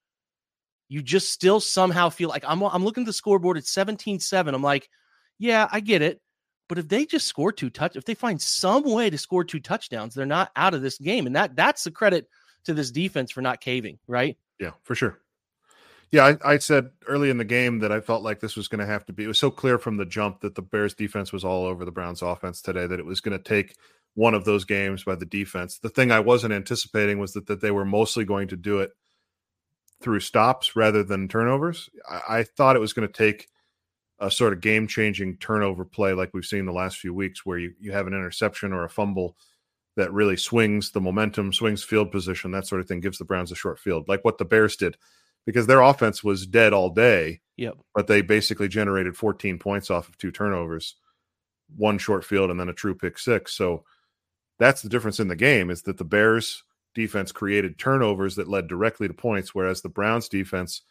You 0.88 1.02
just 1.02 1.32
still 1.32 1.60
somehow 1.60 2.10
feel 2.10 2.30
like 2.30 2.44
I'm 2.48 2.62
I'm 2.62 2.84
looking 2.84 3.04
at 3.04 3.08
the 3.08 3.14
scoreboard 3.14 3.58
at 3.58 3.64
17-7. 3.64 4.54
I'm 4.54 4.62
like, 4.62 4.90
yeah, 5.40 5.68
I 5.72 5.80
get 5.80 6.02
it. 6.02 6.22
But 6.68 6.78
if 6.80 6.88
they 6.88 7.06
just 7.06 7.28
score 7.28 7.52
two 7.52 7.70
touch, 7.70 7.96
if 7.96 8.06
they 8.06 8.16
find 8.16 8.42
some 8.42 8.84
way 8.84 9.10
to 9.10 9.18
score 9.18 9.44
two 9.44 9.60
touchdowns, 9.60 10.16
they're 10.16 10.26
not 10.26 10.52
out 10.56 10.74
of 10.74 10.82
this 10.82 10.98
game. 10.98 11.28
And 11.28 11.36
that 11.36 11.56
that's 11.56 11.84
the 11.84 11.92
credit 11.92 12.28
to 12.66 12.74
this 12.74 12.92
defense 12.92 13.32
for 13.32 13.42
not 13.42 13.62
caving, 13.62 14.00
right? 14.08 14.38
Yeah, 14.60 14.72
for 14.84 14.96
sure. 14.96 15.20
Yeah, 16.16 16.38
I, 16.46 16.54
I, 16.54 16.58
said 16.60 16.92
early 17.08 17.30
in 17.30 17.38
the 17.38 17.44
game 17.44 17.80
that 17.80 17.92
I 17.92 18.00
felt 18.00 18.24
like 18.24 18.40
this 18.40 18.56
was 18.56 18.70
going 18.70 18.80
to 18.80 18.86
have 18.86 19.06
to 19.08 19.12
be. 19.12 19.26
It 19.26 19.28
was 19.28 19.38
so 19.38 19.52
clear 19.52 19.78
from 19.78 19.98
the 19.98 20.06
jump 20.06 20.40
that 20.40 20.56
the 20.56 20.62
Bears 20.62 20.94
defense 20.94 21.34
was 21.34 21.44
all 21.44 21.66
over 21.66 21.84
the 21.84 21.92
Browns 21.92 22.22
offense 22.22 22.62
today 22.62 22.88
that 22.88 23.02
it 23.02 23.06
was 23.06 23.20
going 23.20 23.38
to 23.38 23.44
take 23.44 23.76
one 24.14 24.34
of 24.34 24.46
those 24.46 24.64
games 24.64 25.04
by 25.04 25.16
the 25.16 25.26
defense. 25.26 25.78
The 25.78 25.90
thing 25.90 26.14
I 26.14 26.22
wasn't 26.22 26.54
anticipating 26.54 27.20
was 27.20 27.34
that, 27.34 27.48
that 27.48 27.60
they 27.60 27.70
were 27.70 27.84
mostly 27.84 28.24
going 28.24 28.48
to 28.48 28.56
do 28.56 28.80
it 28.80 28.92
through 30.02 30.22
stops 30.22 30.74
rather 30.78 31.04
than 31.04 31.28
turnovers. 31.28 31.90
I, 32.10 32.22
I 32.30 32.44
thought 32.44 32.78
it 32.78 32.80
was 32.80 32.94
going 32.94 33.10
to 33.10 33.14
take 33.14 33.50
a 34.20 34.32
sort 34.32 34.54
of 34.54 34.62
game 34.62 34.88
changing 34.88 35.36
turnover 35.40 35.84
play 35.84 36.14
like 36.14 36.30
we've 36.34 36.46
seen 36.46 36.66
the 36.66 36.72
last 36.72 36.96
few 36.96 37.14
weeks 37.14 37.46
where 37.46 37.58
you, 37.58 37.74
you 37.78 37.92
have 37.92 38.08
an 38.08 38.14
interception 38.14 38.72
or 38.72 38.86
a 38.86 38.90
fumble 38.90 39.36
that 39.98 40.14
really 40.14 40.38
swings 40.38 40.92
the 40.92 41.02
momentum, 41.02 41.52
swings 41.52 41.84
field 41.84 42.10
position, 42.10 42.52
that 42.52 42.68
sort 42.68 42.80
of 42.80 42.88
thing, 42.88 43.02
gives 43.02 43.18
the 43.18 43.26
Browns 43.26 43.52
a 43.52 43.56
short 43.56 43.80
field, 43.80 44.08
like 44.08 44.24
what 44.24 44.38
the 44.38 44.46
Bears 44.46 44.78
did 44.78 44.96
because 45.46 45.68
their 45.68 45.82
offense 45.82 46.24
was 46.24 46.46
dead 46.46 46.74
all 46.74 46.90
day. 46.90 47.42
Yep. 47.58 47.78
But 47.94 48.08
they 48.08 48.22
basically 48.22 48.68
generated 48.68 49.16
14 49.16 49.60
points 49.60 49.90
off 49.90 50.10
of 50.10 50.18
two 50.18 50.32
turnovers, 50.32 50.96
one 51.76 51.98
short 51.98 52.26
field, 52.26 52.52
and 52.52 52.60
then 52.60 52.70
a 52.70 52.74
true 52.74 52.96
pick 52.96 53.18
six. 53.18 53.54
So 53.54 53.86
that's 54.60 54.82
the 54.82 54.90
difference 54.90 55.20
in 55.20 55.28
the 55.28 55.36
game 55.36 55.70
is 55.70 55.84
that 55.84 55.98
the 55.98 56.04
Bears 56.04 56.64
defense 56.94 57.32
created 57.32 57.78
turnovers 57.78 58.36
that 58.36 58.48
led 58.48 58.68
directly 58.68 59.08
to 59.08 59.14
points, 59.14 59.54
whereas 59.54 59.82
the 59.82 59.90
Browns 59.90 60.30
defense 60.30 60.82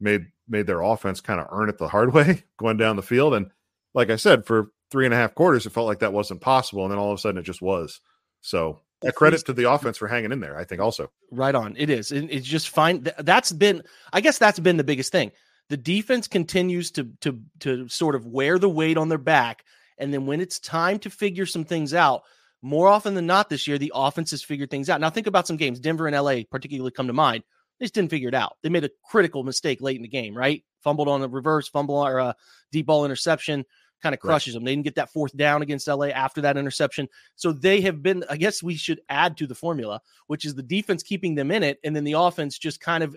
made 0.00 0.26
made 0.48 0.66
their 0.66 0.82
offense 0.82 1.20
kind 1.20 1.40
of 1.40 1.48
earn 1.50 1.68
it 1.68 1.78
the 1.78 1.88
hard 1.88 2.14
way 2.14 2.44
going 2.56 2.76
down 2.76 2.96
the 2.96 3.02
field. 3.02 3.34
And 3.34 3.50
like 3.94 4.10
I 4.10 4.16
said, 4.16 4.46
for 4.46 4.70
three 4.90 5.04
and 5.04 5.14
a 5.14 5.16
half 5.16 5.34
quarters, 5.34 5.66
it 5.66 5.72
felt 5.72 5.86
like 5.86 5.98
that 6.00 6.12
wasn't 6.12 6.40
possible, 6.40 6.84
and 6.84 6.92
then 6.92 6.98
all 6.98 7.10
of 7.10 7.18
a 7.18 7.20
sudden 7.20 7.38
it 7.38 7.44
just 7.44 7.62
was. 7.62 8.00
So 8.40 8.80
a 9.04 9.12
credit 9.12 9.44
to 9.46 9.52
the 9.52 9.70
offense 9.70 9.96
for 9.96 10.08
hanging 10.08 10.32
in 10.32 10.40
there. 10.40 10.58
I 10.58 10.64
think 10.64 10.80
also 10.80 11.10
right 11.30 11.54
on. 11.54 11.74
It 11.76 11.90
is. 11.90 12.12
It's 12.12 12.46
just 12.46 12.70
fine. 12.70 13.06
That's 13.18 13.52
been. 13.52 13.82
I 14.12 14.20
guess 14.20 14.38
that's 14.38 14.58
been 14.58 14.76
the 14.76 14.84
biggest 14.84 15.12
thing. 15.12 15.32
The 15.68 15.76
defense 15.76 16.26
continues 16.26 16.90
to 16.92 17.04
to 17.20 17.40
to 17.60 17.88
sort 17.88 18.14
of 18.14 18.26
wear 18.26 18.58
the 18.58 18.68
weight 18.68 18.96
on 18.96 19.08
their 19.08 19.18
back, 19.18 19.64
and 19.98 20.12
then 20.12 20.26
when 20.26 20.40
it's 20.40 20.58
time 20.58 20.98
to 21.00 21.10
figure 21.10 21.46
some 21.46 21.64
things 21.64 21.94
out, 21.94 22.22
more 22.62 22.88
often 22.88 23.14
than 23.14 23.26
not 23.26 23.48
this 23.48 23.66
year, 23.66 23.78
the 23.78 23.92
offense 23.94 24.30
has 24.32 24.42
figured 24.42 24.70
things 24.70 24.90
out. 24.90 25.00
Now 25.00 25.10
think 25.10 25.26
about 25.26 25.46
some 25.46 25.56
games. 25.56 25.80
Denver 25.80 26.06
and 26.06 26.16
LA 26.16 26.42
particularly 26.50 26.90
come 26.90 27.06
to 27.06 27.12
mind. 27.12 27.44
They 27.78 27.84
just 27.84 27.94
didn't 27.94 28.10
figure 28.10 28.28
it 28.28 28.34
out. 28.34 28.56
They 28.62 28.70
made 28.70 28.84
a 28.84 28.90
critical 29.04 29.44
mistake 29.44 29.80
late 29.80 29.96
in 29.96 30.02
the 30.02 30.08
game, 30.08 30.36
right? 30.36 30.64
Fumbled 30.82 31.06
on 31.06 31.22
a 31.22 31.28
reverse, 31.28 31.68
fumble 31.68 31.94
or 31.94 32.18
a 32.18 32.34
deep 32.72 32.86
ball 32.86 33.04
interception 33.04 33.64
kind 34.02 34.14
of 34.14 34.20
crushes 34.20 34.54
right. 34.54 34.60
them. 34.60 34.64
They 34.64 34.72
didn't 34.72 34.84
get 34.84 34.94
that 34.96 35.12
fourth 35.12 35.36
down 35.36 35.62
against 35.62 35.88
LA 35.88 36.06
after 36.06 36.40
that 36.42 36.56
interception. 36.56 37.08
So 37.36 37.52
they 37.52 37.80
have 37.82 38.02
been, 38.02 38.24
I 38.30 38.36
guess 38.36 38.62
we 38.62 38.74
should 38.74 39.00
add 39.08 39.36
to 39.38 39.46
the 39.46 39.54
formula, 39.54 40.00
which 40.26 40.44
is 40.44 40.54
the 40.54 40.62
defense 40.62 41.02
keeping 41.02 41.34
them 41.34 41.50
in 41.50 41.62
it 41.62 41.78
and 41.84 41.94
then 41.94 42.04
the 42.04 42.12
offense 42.12 42.58
just 42.58 42.80
kind 42.80 43.02
of 43.02 43.16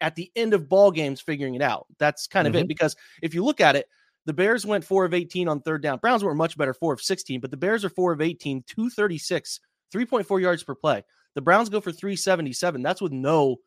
at 0.00 0.14
the 0.14 0.30
end 0.36 0.54
of 0.54 0.68
ball 0.68 0.90
games 0.90 1.20
figuring 1.20 1.54
it 1.54 1.62
out. 1.62 1.86
That's 1.98 2.26
kind 2.26 2.46
mm-hmm. 2.46 2.56
of 2.56 2.62
it 2.62 2.68
because 2.68 2.96
if 3.22 3.34
you 3.34 3.44
look 3.44 3.60
at 3.60 3.76
it, 3.76 3.88
the 4.26 4.32
Bears 4.32 4.66
went 4.66 4.84
4 4.84 5.04
of 5.04 5.14
18 5.14 5.48
on 5.48 5.60
third 5.60 5.82
down. 5.82 5.98
Browns 5.98 6.24
were 6.24 6.34
much 6.34 6.58
better, 6.58 6.74
4 6.74 6.94
of 6.94 7.00
16, 7.00 7.40
but 7.40 7.50
the 7.50 7.56
Bears 7.56 7.84
are 7.84 7.88
4 7.88 8.12
of 8.12 8.20
18, 8.20 8.64
236, 8.66 9.60
3.4 9.94 10.40
yards 10.40 10.64
per 10.64 10.74
play. 10.74 11.04
The 11.34 11.40
Browns 11.42 11.68
go 11.68 11.80
for 11.80 11.92
377. 11.92 12.82
That's 12.82 13.00
with 13.00 13.12
no 13.12 13.58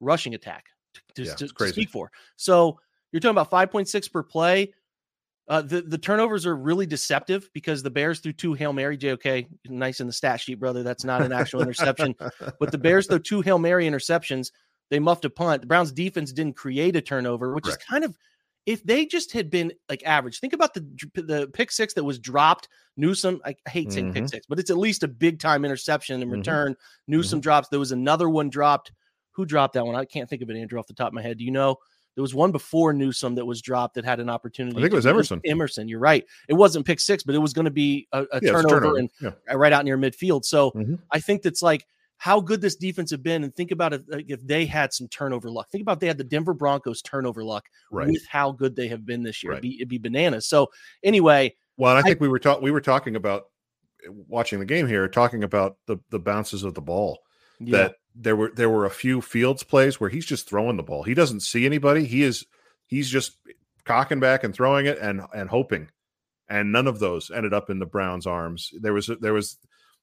rushing 0.00 0.34
attack 0.34 0.66
to, 1.14 1.24
yeah, 1.24 1.34
to, 1.34 1.48
to 1.48 1.68
speak 1.68 1.90
for. 1.90 2.10
So 2.36 2.78
you're 3.12 3.20
talking 3.20 3.38
about 3.38 3.50
5.6 3.50 4.10
per 4.10 4.22
play. 4.22 4.72
Uh, 5.48 5.62
the 5.62 5.82
the 5.82 5.98
turnovers 5.98 6.44
are 6.44 6.56
really 6.56 6.86
deceptive 6.86 7.48
because 7.52 7.82
the 7.82 7.90
Bears 7.90 8.18
threw 8.18 8.32
two 8.32 8.54
hail 8.54 8.72
mary. 8.72 8.96
JOK, 8.96 9.46
nice 9.68 10.00
in 10.00 10.08
the 10.08 10.12
stat 10.12 10.40
sheet, 10.40 10.58
brother. 10.58 10.82
That's 10.82 11.04
not 11.04 11.22
an 11.22 11.32
actual 11.32 11.62
interception, 11.62 12.16
but 12.58 12.72
the 12.72 12.78
Bears 12.78 13.06
threw 13.06 13.20
two 13.20 13.42
hail 13.42 13.58
mary 13.58 13.86
interceptions. 13.86 14.50
They 14.90 14.98
muffed 14.98 15.24
a 15.24 15.30
punt. 15.30 15.62
The 15.62 15.68
Browns 15.68 15.92
defense 15.92 16.32
didn't 16.32 16.56
create 16.56 16.96
a 16.96 17.00
turnover, 17.00 17.54
which 17.54 17.64
Correct. 17.64 17.82
is 17.82 17.88
kind 17.88 18.04
of 18.04 18.16
if 18.66 18.82
they 18.82 19.06
just 19.06 19.32
had 19.32 19.48
been 19.48 19.72
like 19.88 20.02
average. 20.04 20.40
Think 20.40 20.52
about 20.52 20.74
the 20.74 20.80
the 21.14 21.48
pick 21.52 21.70
six 21.70 21.94
that 21.94 22.04
was 22.04 22.18
dropped. 22.18 22.68
Newsome, 22.96 23.40
I 23.44 23.54
hate 23.68 23.92
saying 23.92 24.06
mm-hmm. 24.06 24.14
pick 24.14 24.28
six, 24.28 24.46
but 24.48 24.58
it's 24.58 24.70
at 24.70 24.78
least 24.78 25.04
a 25.04 25.08
big 25.08 25.38
time 25.38 25.64
interception 25.64 26.20
in 26.20 26.28
mm-hmm. 26.28 26.38
return. 26.38 26.72
Mm-hmm. 26.72 27.12
Newsome 27.12 27.38
mm-hmm. 27.38 27.42
drops. 27.42 27.68
There 27.68 27.78
was 27.78 27.92
another 27.92 28.28
one 28.28 28.50
dropped. 28.50 28.90
Who 29.32 29.44
dropped 29.44 29.74
that 29.74 29.86
one? 29.86 29.94
I 29.94 30.06
can't 30.06 30.28
think 30.28 30.42
of 30.42 30.50
it, 30.50 30.56
Andrew, 30.56 30.78
off 30.78 30.86
the 30.86 30.94
top 30.94 31.08
of 31.08 31.14
my 31.14 31.22
head. 31.22 31.38
Do 31.38 31.44
you 31.44 31.50
know? 31.50 31.76
There 32.16 32.22
was 32.22 32.34
one 32.34 32.50
before 32.50 32.94
Newsome 32.94 33.34
that 33.34 33.44
was 33.44 33.60
dropped 33.60 33.94
that 33.94 34.06
had 34.06 34.20
an 34.20 34.30
opportunity. 34.30 34.78
I 34.78 34.80
think 34.80 34.92
it 34.92 34.96
was 34.96 35.06
Emerson. 35.06 35.40
Emerson, 35.44 35.86
you're 35.86 36.00
right. 36.00 36.24
It 36.48 36.54
wasn't 36.54 36.86
pick 36.86 36.98
six, 36.98 37.22
but 37.22 37.34
it 37.34 37.38
was 37.38 37.52
going 37.52 37.66
to 37.66 37.70
be 37.70 38.08
a, 38.10 38.22
a, 38.32 38.40
yeah, 38.42 38.52
turnover, 38.52 38.80
turnover, 38.80 38.96
and 38.96 39.10
yeah. 39.20 39.32
right 39.52 39.72
out 39.72 39.84
near 39.84 39.98
midfield. 39.98 40.46
So 40.46 40.70
mm-hmm. 40.70 40.94
I 41.12 41.20
think 41.20 41.42
that's 41.42 41.60
like 41.60 41.86
how 42.16 42.40
good 42.40 42.62
this 42.62 42.74
defense 42.74 43.10
have 43.10 43.22
been, 43.22 43.44
and 43.44 43.54
think 43.54 43.70
about 43.70 43.92
it 43.92 44.04
like 44.08 44.30
if 44.30 44.44
they 44.46 44.64
had 44.64 44.94
some 44.94 45.08
turnover 45.08 45.50
luck. 45.50 45.68
Think 45.70 45.82
about 45.82 46.00
they 46.00 46.06
had 46.06 46.16
the 46.16 46.24
Denver 46.24 46.54
Broncos 46.54 47.02
turnover 47.02 47.44
luck 47.44 47.66
right. 47.90 48.08
with 48.08 48.26
how 48.26 48.50
good 48.50 48.74
they 48.74 48.88
have 48.88 49.04
been 49.04 49.22
this 49.22 49.44
year. 49.44 49.52
Right. 49.52 49.58
It'd, 49.58 49.70
be, 49.70 49.76
it'd 49.76 49.88
be 49.88 49.98
bananas. 49.98 50.46
So 50.46 50.70
anyway, 51.04 51.54
well, 51.76 51.94
I 51.94 52.00
think 52.00 52.16
I, 52.16 52.20
we 52.22 52.28
were 52.28 52.38
talking 52.38 52.64
we 52.64 52.70
were 52.70 52.80
talking 52.80 53.16
about 53.16 53.48
watching 54.08 54.58
the 54.58 54.64
game 54.64 54.86
here, 54.86 55.06
talking 55.06 55.44
about 55.44 55.76
the 55.86 55.98
the 56.08 56.18
bounces 56.18 56.62
of 56.62 56.72
the 56.72 56.80
ball 56.80 57.18
yeah. 57.58 57.78
that 57.78 57.94
there 58.14 58.36
were 58.36 58.50
there 58.54 58.70
were 58.70 58.86
a 58.86 58.90
few 58.90 59.20
Fields 59.20 59.62
plays 59.62 60.00
where 60.00 60.10
he's 60.10 60.26
just 60.26 60.48
throwing 60.48 60.76
the 60.76 60.82
ball. 60.82 61.02
He 61.02 61.14
doesn't 61.14 61.40
see 61.40 61.66
anybody. 61.66 62.04
He 62.04 62.22
is 62.22 62.46
he's 62.86 63.08
just 63.08 63.36
cocking 63.84 64.20
back 64.20 64.44
and 64.44 64.54
throwing 64.54 64.86
it 64.86 64.98
and 64.98 65.22
and 65.34 65.50
hoping. 65.50 65.90
And 66.48 66.72
none 66.72 66.86
of 66.86 66.98
those 66.98 67.30
ended 67.30 67.52
up 67.52 67.70
in 67.70 67.78
the 67.78 67.86
Browns' 67.86 68.26
arms. 68.26 68.72
There 68.80 68.92
was 68.92 69.10
there 69.20 69.32
was 69.32 69.58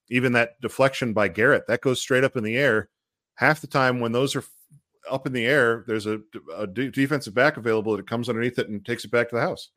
even 0.10 0.33
that 0.33 0.60
deflection 0.62 1.13
by 1.13 1.29
Garrett 1.29 1.67
that 1.67 1.81
goes 1.81 2.01
straight 2.01 2.24
up 2.24 2.36
in 2.36 2.43
the 2.43 2.57
air. 2.57 2.89
Half 3.36 3.62
the 3.62 3.67
time 3.67 4.00
when 4.00 4.12
those 4.12 4.36
are 4.36 4.43
up 5.10 5.25
in 5.25 5.33
the 5.33 5.45
air, 5.45 5.83
there's 5.88 6.05
a, 6.05 6.19
a 6.55 6.67
defensive 6.67 7.33
back 7.33 7.57
available 7.57 7.95
that 7.98 8.07
comes 8.07 8.29
underneath 8.29 8.60
it 8.60 8.69
and 8.69 8.86
takes 8.86 9.05
it 9.05 9.12
back 9.12 9.29
to 9.29 9.36
the 9.36 9.41
house. 9.41 9.69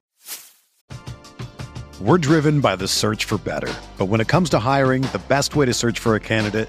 We're 2.00 2.18
driven 2.18 2.60
by 2.60 2.76
the 2.76 2.86
search 2.86 3.24
for 3.24 3.38
better, 3.38 3.72
but 3.96 4.06
when 4.06 4.20
it 4.20 4.28
comes 4.28 4.50
to 4.50 4.58
hiring, 4.58 5.02
the 5.02 5.22
best 5.28 5.56
way 5.56 5.64
to 5.64 5.72
search 5.72 5.98
for 5.98 6.14
a 6.14 6.20
candidate 6.20 6.68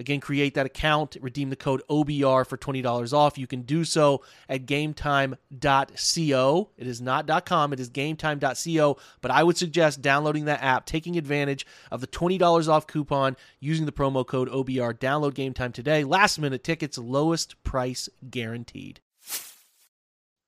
Again, 0.00 0.18
create 0.18 0.54
that 0.54 0.64
account, 0.64 1.18
redeem 1.20 1.50
the 1.50 1.56
code 1.56 1.82
OBR 1.90 2.46
for 2.46 2.56
$20 2.56 3.12
off. 3.12 3.36
You 3.36 3.46
can 3.46 3.62
do 3.62 3.84
so 3.84 4.22
at 4.48 4.64
gametime.co. 4.64 6.70
It 6.78 6.86
is 6.86 7.02
not 7.02 7.44
.com, 7.44 7.74
it 7.74 7.80
is 7.80 7.90
gametime.co, 7.90 8.96
but 9.20 9.30
I 9.30 9.44
would 9.44 9.58
suggest 9.58 10.00
downloading 10.00 10.46
that 10.46 10.62
app, 10.62 10.86
taking 10.86 11.18
advantage 11.18 11.66
of 11.90 12.00
the 12.00 12.06
$20 12.06 12.66
off 12.66 12.86
coupon 12.86 13.36
using 13.60 13.84
the 13.84 13.92
promo 13.92 14.26
code 14.26 14.48
OBR. 14.48 14.94
Download 14.94 15.32
GameTime 15.32 15.74
today. 15.74 16.02
Last 16.02 16.38
minute 16.38 16.64
tickets, 16.64 16.96
lowest 16.96 17.62
price 17.62 18.08
guaranteed. 18.30 19.00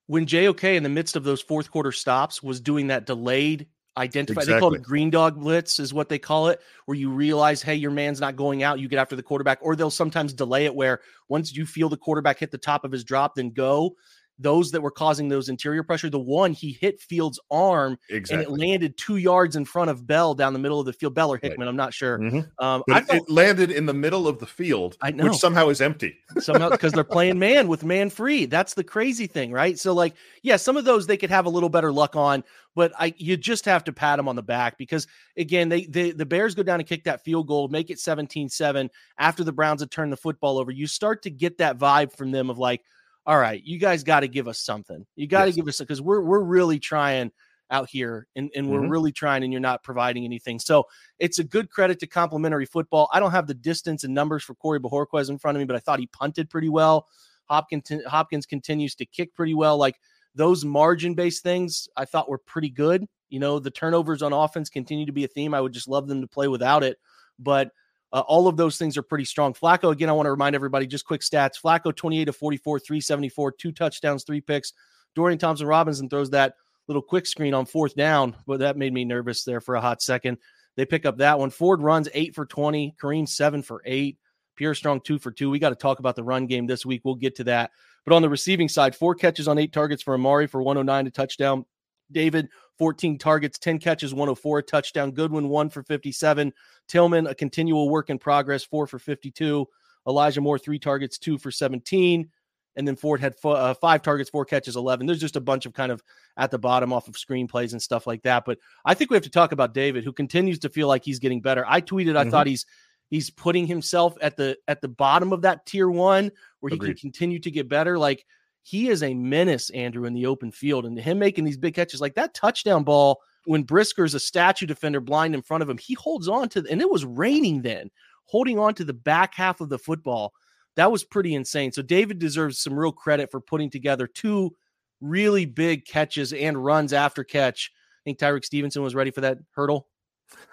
When 0.07 0.27
JOK 0.27 0.65
in 0.65 0.83
the 0.83 0.89
midst 0.89 1.15
of 1.15 1.25
those 1.25 1.43
fourth 1.43 1.71
quarter 1.71 1.93
stops 1.93 2.43
was 2.43 2.59
doing 2.59 2.87
that 2.87 3.05
delayed 3.05 3.67
identify 3.97 4.41
exactly. 4.41 4.55
they 4.55 4.61
call 4.61 4.75
it 4.75 4.83
green 4.83 5.11
dog 5.11 5.39
blitz 5.39 5.79
is 5.79 5.93
what 5.93 6.09
they 6.09 6.19
call 6.19 6.49
it 6.49 6.61
where 6.87 6.97
you 6.97 7.11
realize 7.11 7.61
hey 7.61 7.75
your 7.75 7.91
man's 7.91 8.21
not 8.21 8.37
going 8.37 8.63
out 8.63 8.81
you 8.81 8.89
get 8.89 8.99
after 8.99 9.17
the 9.17 9.23
quarterback 9.23 9.59
or 9.61 9.77
they'll 9.77 9.91
sometimes 9.91 10.33
delay 10.33 10.65
it 10.65 10.75
where 10.75 11.01
once 11.29 11.55
you 11.55 11.67
feel 11.67 11.91
the 11.91 11.97
quarterback 11.97 12.39
hit 12.39 12.51
the 12.51 12.57
top 12.57 12.85
of 12.85 12.93
his 12.93 13.05
drop 13.05 13.35
then 13.35 13.51
go 13.51 13.95
those 14.39 14.71
that 14.73 14.81
were 14.81 14.91
causing 14.91 15.29
those 15.29 15.49
interior 15.49 15.83
pressure. 15.83 16.11
The 16.11 16.19
one 16.19 16.53
he 16.53 16.73
hit 16.73 17.01
Fields' 17.01 17.39
arm 17.51 17.99
exactly. 18.09 18.45
and 18.45 18.55
it 18.55 18.59
landed 18.59 18.97
two 18.97 19.17
yards 19.17 19.57
in 19.57 19.65
front 19.65 19.91
of 19.91 20.07
Bell 20.07 20.35
down 20.35 20.53
the 20.53 20.59
middle 20.59 20.81
of 20.81 20.87
the 20.87 20.93
field. 20.93 21.15
Bell 21.15 21.33
or 21.33 21.39
Hickman, 21.39 21.61
right. 21.61 21.69
I'm 21.69 21.77
not 21.77 21.95
sure. 21.95 22.19
Mm-hmm. 22.19 22.65
Um, 22.65 22.83
I 22.91 23.03
felt, 23.03 23.29
it 23.29 23.33
landed 23.33 23.71
in 23.71 23.87
the 23.87 23.95
middle 23.95 24.27
of 24.27 24.39
the 24.39 24.47
field, 24.47 24.97
I 25.01 25.11
know. 25.11 25.25
which 25.25 25.35
somehow 25.35 25.69
is 25.69 25.81
empty. 25.81 26.17
somehow 26.39 26.71
because 26.71 26.93
they're 26.93 27.05
playing 27.05 27.39
man 27.41 27.69
with 27.69 27.85
man 27.85 28.11
free. 28.11 28.47
That's 28.47 28.75
the 28.75 28.85
crazy 28.85 29.27
thing, 29.27 29.53
right? 29.53 29.79
So, 29.79 29.93
like, 29.93 30.15
yeah, 30.43 30.57
some 30.57 30.77
of 30.77 30.85
those 30.85 31.07
they 31.07 31.17
could 31.17 31.31
have 31.31 31.47
a 31.47 31.51
little 31.51 31.69
better 31.69 31.93
luck 31.93 32.17
on, 32.17 32.43
but 32.75 32.93
I 32.99 33.15
you 33.19 33.37
just 33.37 33.65
have 33.67 33.85
to 33.85 33.93
pat 33.93 34.19
them 34.19 34.29
on 34.29 34.37
the 34.37 34.43
back 34.43 34.79
because 34.79 35.07
again, 35.37 35.69
they, 35.69 35.85
they 35.85 36.11
the 36.11 36.27
Bears 36.27 36.55
go 36.55 36.63
down 36.63 36.81
and 36.81 36.89
kick 36.89 37.05
that 37.05 37.23
field 37.25 37.47
goal, 37.47 37.69
make 37.69 37.91
it 37.91 37.99
17-7 37.99 38.89
after 39.19 39.45
the 39.45 39.53
Browns 39.53 39.81
had 39.81 39.91
turned 39.91 40.13
the 40.13 40.17
football 40.17 40.59
over. 40.59 40.71
You 40.71 40.87
start 40.87 41.23
to 41.23 41.31
get 41.31 41.59
that 41.59 41.79
vibe 41.79 42.13
from 42.13 42.31
them 42.31 42.51
of 42.51 42.59
like 42.59 42.83
all 43.27 43.39
right, 43.39 43.63
you 43.65 43.79
guys 43.79 44.03
got 44.03 44.21
to 44.21 44.29
give 44.29 44.49
us 44.49 44.59
something. 44.59 45.07
You 45.17 45.27
got 45.27 45.43
to 45.43 45.51
yes. 45.51 45.57
give 45.57 45.69
us 45.69 45.79
because 45.79 46.01
we're 46.01 46.21
we're 46.21 46.43
really 46.43 46.79
trying 46.79 47.31
out 47.71 47.89
here 47.89 48.29
and, 48.37 48.51
and 48.55 48.69
we're 48.69 48.81
mm-hmm. 48.81 48.91
really 48.91 49.13
trying 49.13 49.43
and 49.43 49.53
you're 49.53 49.61
not 49.61 49.83
providing 49.83 50.25
anything. 50.25 50.59
So 50.59 50.85
it's 51.19 51.39
a 51.39 51.45
good 51.45 51.71
credit 51.71 51.99
to 52.01 52.07
complimentary 52.07 52.67
football. 52.67 53.09
I 53.13 53.19
don't 53.19 53.31
have 53.31 53.47
the 53.47 53.55
distance 53.55 54.05
and 54.05 54.13
numbers 54.13 54.45
for 54.45 54.55
Corey 54.55 54.79
Bojorquez 54.79 55.31
in 55.31 55.39
front 55.39 55.57
of 55.57 55.61
me, 55.61 55.65
but 55.65 55.75
I 55.75 55.79
thought 55.79 55.99
he 55.99 56.07
punted 56.09 56.51
pretty 56.51 56.69
well. 56.69 57.09
Hopkins 57.47 57.91
Hopkins 58.07 58.47
continues 58.47 58.95
to 58.97 59.07
kick 59.07 59.35
pretty 59.35 59.55
well. 59.55 59.79
Like 59.79 59.97
those 60.35 60.65
margin 60.65 61.15
based 61.15 61.43
things 61.43 61.89
I 61.97 62.05
thought 62.05 62.29
were 62.29 62.39
pretty 62.39 62.71
good. 62.71 63.07
You 63.31 63.41
know, 63.41 63.59
the 63.59 63.71
turnovers 63.71 64.23
on 64.23 64.33
offense 64.33 64.69
continue 64.69 65.07
to 65.07 65.13
be 65.13 65.25
a 65.25 65.29
theme. 65.29 65.55
I 65.55 65.61
would 65.61 65.73
just 65.73 65.89
love 65.89 66.07
them 66.07 66.21
to 66.21 66.27
play 66.27 66.49
without 66.49 66.85
it. 66.85 66.99
But 67.39 67.71
uh, 68.13 68.21
all 68.21 68.47
of 68.47 68.57
those 68.57 68.77
things 68.77 68.97
are 68.97 69.03
pretty 69.03 69.25
strong. 69.25 69.55
Flacco, 69.55 69.91
again, 69.91 70.09
I 70.09 70.13
want 70.13 70.27
to 70.27 70.31
remind 70.31 70.55
everybody 70.55 70.87
just 70.87 71.07
quick 71.07 71.23
stats. 71.23 71.61
Flacco, 71.63 71.95
28 71.95 72.27
to 72.27 72.33
44, 72.33 72.79
374, 72.79 73.53
two 73.53 73.73
touchdowns, 73.73 74.25
three 74.25 74.41
picks. 74.41 74.73
Dorian 75.15 75.39
Thompson 75.39 75.67
Robinson 75.67 76.09
throws 76.09 76.31
that 76.31 76.55
little 76.89 77.03
quick 77.03 77.27
screen 77.27 77.55
on 77.55 77.67
fourth 77.67 77.95
down, 77.95 78.37
but 78.47 78.61
that 78.61 78.77
made 78.77 78.93
me 78.93 79.05
nervous 79.05 79.45
there 79.45 79.61
for 79.61 79.77
a 79.77 79.81
hot 79.81 80.03
second. 80.03 80.39
They 80.77 80.85
pick 80.85 81.07
up 81.07 81.19
that 81.19 81.39
one. 81.39 81.51
Ford 81.51 81.83
runs 81.83 82.09
eight 82.15 82.35
for 82.35 82.47
20, 82.47 82.97
Kareem 83.01 83.29
seven 83.29 83.63
for 83.63 83.83
eight, 83.85 84.19
Pierre 84.57 84.75
Strong 84.75 85.03
two 85.03 85.19
for 85.19 85.31
two. 85.31 85.51
We 85.51 85.59
got 85.59 85.71
to 85.71 85.77
talk 85.77 85.99
about 85.99 86.17
the 86.17 86.25
run 86.25 86.47
game 86.47 86.67
this 86.67 86.87
week. 86.87 87.03
We'll 87.05 87.15
get 87.15 87.37
to 87.37 87.45
that. 87.45 87.71
But 88.05 88.15
on 88.15 88.23
the 88.23 88.29
receiving 88.29 88.69
side, 88.69 88.97
four 88.97 89.15
catches 89.15 89.49
on 89.49 89.59
eight 89.59 89.73
targets 89.73 90.03
for 90.03 90.15
Amari 90.15 90.47
for 90.47 90.63
109 90.63 91.05
to 91.05 91.11
touchdown. 91.11 91.65
David, 92.13 92.49
14 92.79 93.19
targets, 93.19 93.59
10 93.59 93.79
catches, 93.79 94.13
104, 94.13 94.63
touchdown. 94.63 95.13
Goodwin, 95.13 95.49
one 95.49 95.71
for 95.71 95.83
57. 95.83 96.53
Tillman, 96.89 97.27
a 97.27 97.35
continual 97.35 97.89
work 97.89 98.11
in 98.11 98.19
progress, 98.19 98.65
four 98.65 98.87
for 98.87 98.99
52. 98.99 99.67
Elijah 100.07 100.41
Moore, 100.41 100.59
three 100.59 100.79
targets, 100.79 101.19
two 101.19 101.39
for 101.39 101.51
17. 101.51 102.29
And 102.75 102.89
then 102.89 102.97
Ford 102.97 103.21
had 103.21 103.35
f- 103.35 103.45
uh, 103.45 103.75
five 103.75 104.03
targets, 104.03 104.31
four 104.31 104.45
catches, 104.45 104.77
11. 104.77 105.07
There's 105.07 105.21
just 105.21 105.37
a 105.37 105.41
bunch 105.41 105.67
of 105.67 105.75
kind 105.75 105.93
of 105.93 106.03
at 106.37 106.51
the 106.51 106.59
bottom 106.59 106.93
off 106.93 107.09
of 107.09 107.15
screenplays 107.15 107.73
and 107.73 107.83
stuff 107.83 108.07
like 108.07 108.23
that. 108.23 108.45
But 108.45 108.59
I 108.85 108.95
think 108.95 109.11
we 109.11 109.17
have 109.17 109.25
to 109.25 109.31
talk 109.31 109.53
about 109.53 109.75
David, 109.75 110.05
who 110.05 110.13
continues 110.13 110.59
to 110.61 110.71
feel 110.71 110.89
like 110.89 111.05
he's 111.05 111.19
getting 111.19 111.43
better. 111.43 111.65
I 111.69 111.81
tweeted, 111.83 112.17
I 112.17 112.23
mm-hmm. 112.23 112.31
thought 112.31 112.47
he's 112.47 112.67
he's 113.11 113.29
putting 113.29 113.67
himself 113.67 114.15
at 114.23 114.37
the 114.37 114.57
at 114.67 114.81
the 114.81 114.89
bottom 114.89 115.33
of 115.35 115.43
that 115.43 115.67
tier 115.67 115.91
one 115.91 116.31
where 116.61 116.71
he 116.71 116.77
Agreed. 116.77 116.99
can 116.99 117.11
continue 117.11 117.39
to 117.41 117.51
get 117.51 117.69
better. 117.69 117.99
Like 117.99 118.25
he 118.63 118.89
is 118.89 119.03
a 119.03 119.15
menace, 119.15 119.71
Andrew, 119.71 120.05
in 120.05 120.15
the 120.15 120.27
open 120.27 120.53
field. 120.53 120.87
And 120.87 120.99
him 120.99 121.19
making 121.19 121.45
these 121.45 121.57
big 121.57 121.75
catches, 121.75 122.01
like 122.01 122.15
that 122.15 122.35
touchdown 122.35 122.85
ball 122.85 123.21
when 123.45 123.65
Brisker's 123.65 124.15
a 124.15 124.21
statue 124.21 124.67
defender 124.67 125.01
blind 125.01 125.35
in 125.35 125.43
front 125.43 125.63
of 125.63 125.69
him, 125.69 125.79
he 125.79 125.95
holds 125.95 126.29
on 126.29 126.49
to, 126.51 126.65
and 126.71 126.81
it 126.81 126.91
was 126.91 127.05
raining 127.05 127.63
then, 127.63 127.91
holding 128.25 128.59
on 128.59 128.75
to 128.75 128.85
the 128.85 128.93
back 128.93 129.35
half 129.35 129.61
of 129.61 129.69
the 129.69 129.79
football. 129.79 130.33
That 130.77 130.93
was 130.93 131.05
pretty 131.05 131.35
insane. 131.35 131.73
So 131.73 131.83
David 131.83 132.19
deserves 132.19 132.61
some 132.61 132.79
real 132.79 132.93
credit 132.93 133.31
for 133.31 133.41
putting 133.41 133.69
together 133.69 134.07
two 134.07 134.55
really 135.01 135.45
big 135.45 135.85
catches 135.85 136.33
and 136.33 136.65
runs 136.65 136.93
after 136.93 137.25
catch. 137.25 137.73
I 137.75 138.03
think 138.05 138.19
Tyrique 138.19 138.45
Stevenson 138.45 138.83
was 138.83 138.95
ready 138.95 139.11
for 139.11 139.21
that 139.23 139.39
hurdle. 139.53 139.89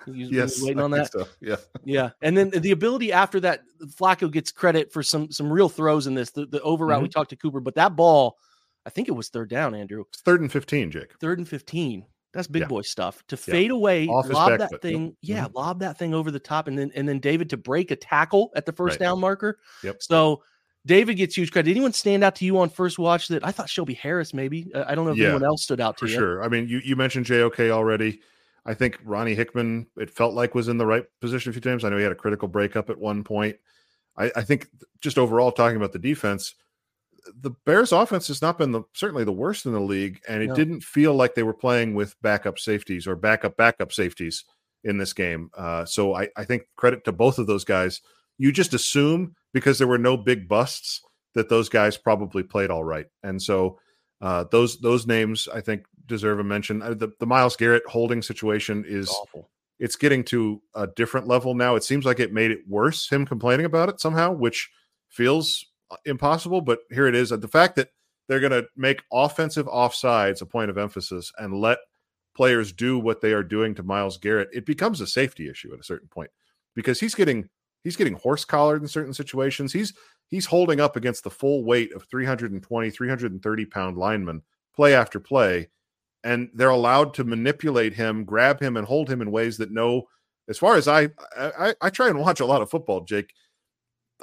He's 0.06 0.32
yes, 0.32 0.62
waiting 0.62 0.80
on 0.80 0.92
that. 0.92 1.12
So. 1.12 1.28
Yeah, 1.42 1.58
yeah, 1.84 2.10
and 2.22 2.38
then 2.38 2.50
the 2.50 2.72
ability 2.72 3.12
after 3.12 3.40
that, 3.42 3.64
Flacco 3.86 4.32
gets 4.32 4.52
credit 4.52 4.92
for 4.92 5.04
some 5.04 5.32
some 5.32 5.52
real 5.52 5.70
throws 5.70 6.08
in 6.08 6.14
this. 6.14 6.32
The, 6.32 6.46
the 6.46 6.62
over 6.62 6.86
route 6.86 6.98
mm-hmm. 6.98 7.04
we 7.04 7.10
talked 7.10 7.30
to 7.32 7.36
Cooper, 7.36 7.60
but 7.60 7.76
that 7.76 7.96
ball, 7.96 8.38
I 8.86 8.90
think 8.90 9.08
it 9.08 9.14
was 9.14 9.30
third 9.30 9.50
down. 9.50 9.76
Andrew, 9.76 10.04
it's 10.08 10.22
third 10.22 10.42
and 10.42 10.52
fifteen, 10.52 10.92
Jake. 10.92 11.14
Third 11.20 11.38
and 11.38 11.48
fifteen. 11.48 12.06
That's 12.34 12.48
big 12.48 12.62
yeah. 12.62 12.68
boy 12.68 12.84
stuff. 12.84 13.24
To 13.28 13.36
yeah. 13.36 13.54
fade 13.54 13.72
away, 13.72 14.08
Off 14.08 14.30
lob 14.30 14.60
that 14.60 14.70
foot. 14.70 14.82
thing, 14.82 15.06
yep. 15.06 15.16
yeah, 15.22 15.46
mm-hmm. 15.46 15.58
lob 15.58 15.80
that 15.80 15.98
thing 15.98 16.14
over 16.14 16.32
the 16.32 16.40
top, 16.40 16.68
and 16.68 16.78
then 16.78 16.92
and 16.96 17.08
then 17.08 17.20
David 17.20 17.50
to 17.52 17.58
break 17.58 17.92
a 17.92 17.96
tackle 17.96 18.52
at 18.56 18.66
the 18.66 18.72
first 18.72 18.94
right. 18.94 19.08
down 19.08 19.20
marker. 19.20 19.60
Yep. 19.84 20.04
So 20.04 20.44
David 20.86 21.16
gets 21.16 21.36
huge 21.36 21.52
credit. 21.52 21.68
Did 21.68 21.78
anyone 21.78 21.94
stand 21.94 22.24
out 22.24 22.36
to 22.36 22.46
you 22.46 22.60
on 22.60 22.70
first 22.70 23.00
watch 23.00 23.28
that 23.30 23.46
I 23.46 23.52
thought 23.52 23.70
Shelby 23.70 23.96
Harris 23.96 24.34
maybe? 24.34 24.72
I 24.76 24.96
don't 24.96 25.06
know 25.06 25.12
if 25.12 25.18
yeah, 25.18 25.26
anyone 25.26 25.44
else 25.44 25.64
stood 25.64 25.82
out 25.82 25.98
to 25.98 26.06
for 26.06 26.12
you. 26.12 26.18
Sure. 26.18 26.44
I 26.44 26.48
mean, 26.48 26.68
you 26.68 26.80
you 26.84 26.96
mentioned 26.96 27.26
JOK 27.26 27.60
already. 27.72 28.22
I 28.70 28.76
think 28.76 29.00
Ronnie 29.04 29.34
Hickman, 29.34 29.88
it 29.98 30.12
felt 30.12 30.36
like 30.36 30.54
was 30.54 30.68
in 30.68 30.78
the 30.78 30.86
right 30.86 31.04
position 31.22 31.50
a 31.50 31.54
few 31.54 31.62
times. 31.62 31.84
I 31.84 31.90
know 31.90 31.98
he 31.98 32.04
had 32.04 32.12
a 32.12 32.16
critical 32.16 32.48
breakup 32.48 32.92
at 32.92 33.00
one 33.00 33.24
point. 33.24 33.56
I, 34.16 34.32
I 34.36 34.44
think 34.44 34.68
just 35.02 35.18
overall 35.18 35.52
talking 35.52 35.76
about 35.76 35.92
the 35.92 35.98
defense, 35.98 36.54
the 37.42 37.50
Bears 37.66 37.92
offense 37.92 38.28
has 38.28 38.44
not 38.44 38.60
been 38.60 38.72
the 38.72 38.84
certainly 38.94 39.24
the 39.24 39.32
worst 39.32 39.66
in 39.66 39.74
the 39.74 39.80
league, 39.80 40.22
and 40.30 40.44
it 40.44 40.50
no. 40.50 40.56
didn't 40.56 40.84
feel 40.84 41.16
like 41.16 41.34
they 41.34 41.42
were 41.42 41.54
playing 41.54 41.96
with 41.96 42.16
backup 42.22 42.60
safeties 42.60 43.08
or 43.08 43.16
backup 43.16 43.58
backup 43.58 43.92
safeties 43.92 44.46
in 44.84 45.00
this 45.00 45.14
game. 45.14 45.50
Uh, 45.58 45.84
so 45.84 46.16
I, 46.16 46.30
I 46.38 46.44
think 46.44 46.64
credit 46.76 47.04
to 47.06 47.12
both 47.12 47.40
of 47.40 47.48
those 47.48 47.66
guys. 47.66 48.02
You 48.38 48.52
just 48.52 48.76
assume 48.76 49.36
because 49.52 49.80
there 49.80 49.88
were 49.88 49.98
no 49.98 50.16
big 50.16 50.48
busts 50.48 51.02
that 51.34 51.50
those 51.50 51.70
guys 51.70 51.98
probably 51.98 52.44
played 52.44 52.70
all 52.70 52.84
right, 52.84 53.08
and 53.24 53.42
so 53.42 53.80
uh, 54.22 54.46
those 54.52 54.80
those 54.80 55.08
names 55.08 55.48
I 55.52 55.62
think 55.62 55.86
deserve 56.10 56.40
a 56.40 56.44
mention. 56.44 56.82
Uh, 56.82 56.94
the 56.94 57.10
the 57.20 57.26
Myles 57.26 57.56
Garrett 57.56 57.84
holding 57.88 58.22
situation 58.22 58.84
is 58.88 59.10
awful. 59.10 59.50
It's 59.80 59.96
getting 59.96 60.26
to 60.26 60.62
a 60.76 60.88
different 60.88 61.28
level 61.28 61.56
now. 61.56 61.76
It 61.76 61.84
seems 61.84 62.04
like 62.04 62.20
it 62.20 62.34
made 62.34 62.52
it 62.52 62.68
worse. 62.68 63.08
Him 63.10 63.26
complaining 63.26 63.66
about 63.66 63.88
it 63.88 64.02
somehow, 64.02 64.34
which 64.34 64.70
feels 65.08 65.66
uh, 65.90 65.96
impossible. 66.06 66.62
But 66.62 66.80
here 66.92 67.08
it 67.08 67.16
is. 67.16 67.30
The 67.30 67.48
fact 67.48 67.76
that 67.78 67.90
they're 68.28 68.42
going 68.42 68.52
to 68.52 68.68
make 68.76 69.02
offensive 69.12 69.68
offsides 69.68 70.42
a 70.42 70.46
point 70.46 70.70
of 70.70 70.78
emphasis 70.78 71.32
and 71.38 71.54
let 71.54 71.80
players 72.36 72.74
do 72.74 73.00
what 73.00 73.22
they 73.22 73.32
are 73.32 73.44
doing 73.44 73.74
to 73.76 73.84
Myles 73.84 74.18
Garrett, 74.18 74.50
it 74.54 74.66
becomes 74.66 75.02
a 75.02 75.08
safety 75.08 75.50
issue 75.50 75.74
at 75.74 75.80
a 75.80 75.84
certain 75.84 76.10
point 76.10 76.30
because 76.76 77.00
he's 77.00 77.16
getting 77.16 77.50
He's 77.84 77.96
getting 77.96 78.16
horse 78.16 78.46
collared 78.46 78.82
in 78.82 78.88
certain 78.88 79.14
situations. 79.14 79.72
He's 79.72 79.94
he's 80.28 80.46
holding 80.46 80.80
up 80.80 80.96
against 80.96 81.24
the 81.24 81.30
full 81.30 81.64
weight 81.64 81.94
of 81.94 82.04
320, 82.04 82.90
330 82.90 83.66
pound 83.66 83.98
linemen 83.98 84.42
play 84.76 84.94
after 84.94 85.20
play. 85.20 85.70
And 86.24 86.50
they're 86.54 86.70
allowed 86.70 87.14
to 87.16 87.24
manipulate 87.24 87.94
him, 87.94 88.26
grab 88.26 88.62
him, 88.62 88.76
and 88.78 88.86
hold 88.86 89.10
him 89.10 89.22
in 89.22 89.32
ways 89.32 89.58
that 89.58 89.72
no, 89.72 90.04
as 90.50 90.58
far 90.58 90.76
as 90.76 90.88
I, 90.88 91.10
I, 91.38 91.74
I 91.82 91.90
try 91.90 92.10
and 92.10 92.20
watch 92.20 92.40
a 92.40 92.46
lot 92.46 92.62
of 92.62 92.70
football, 92.70 93.02
Jake. 93.02 93.34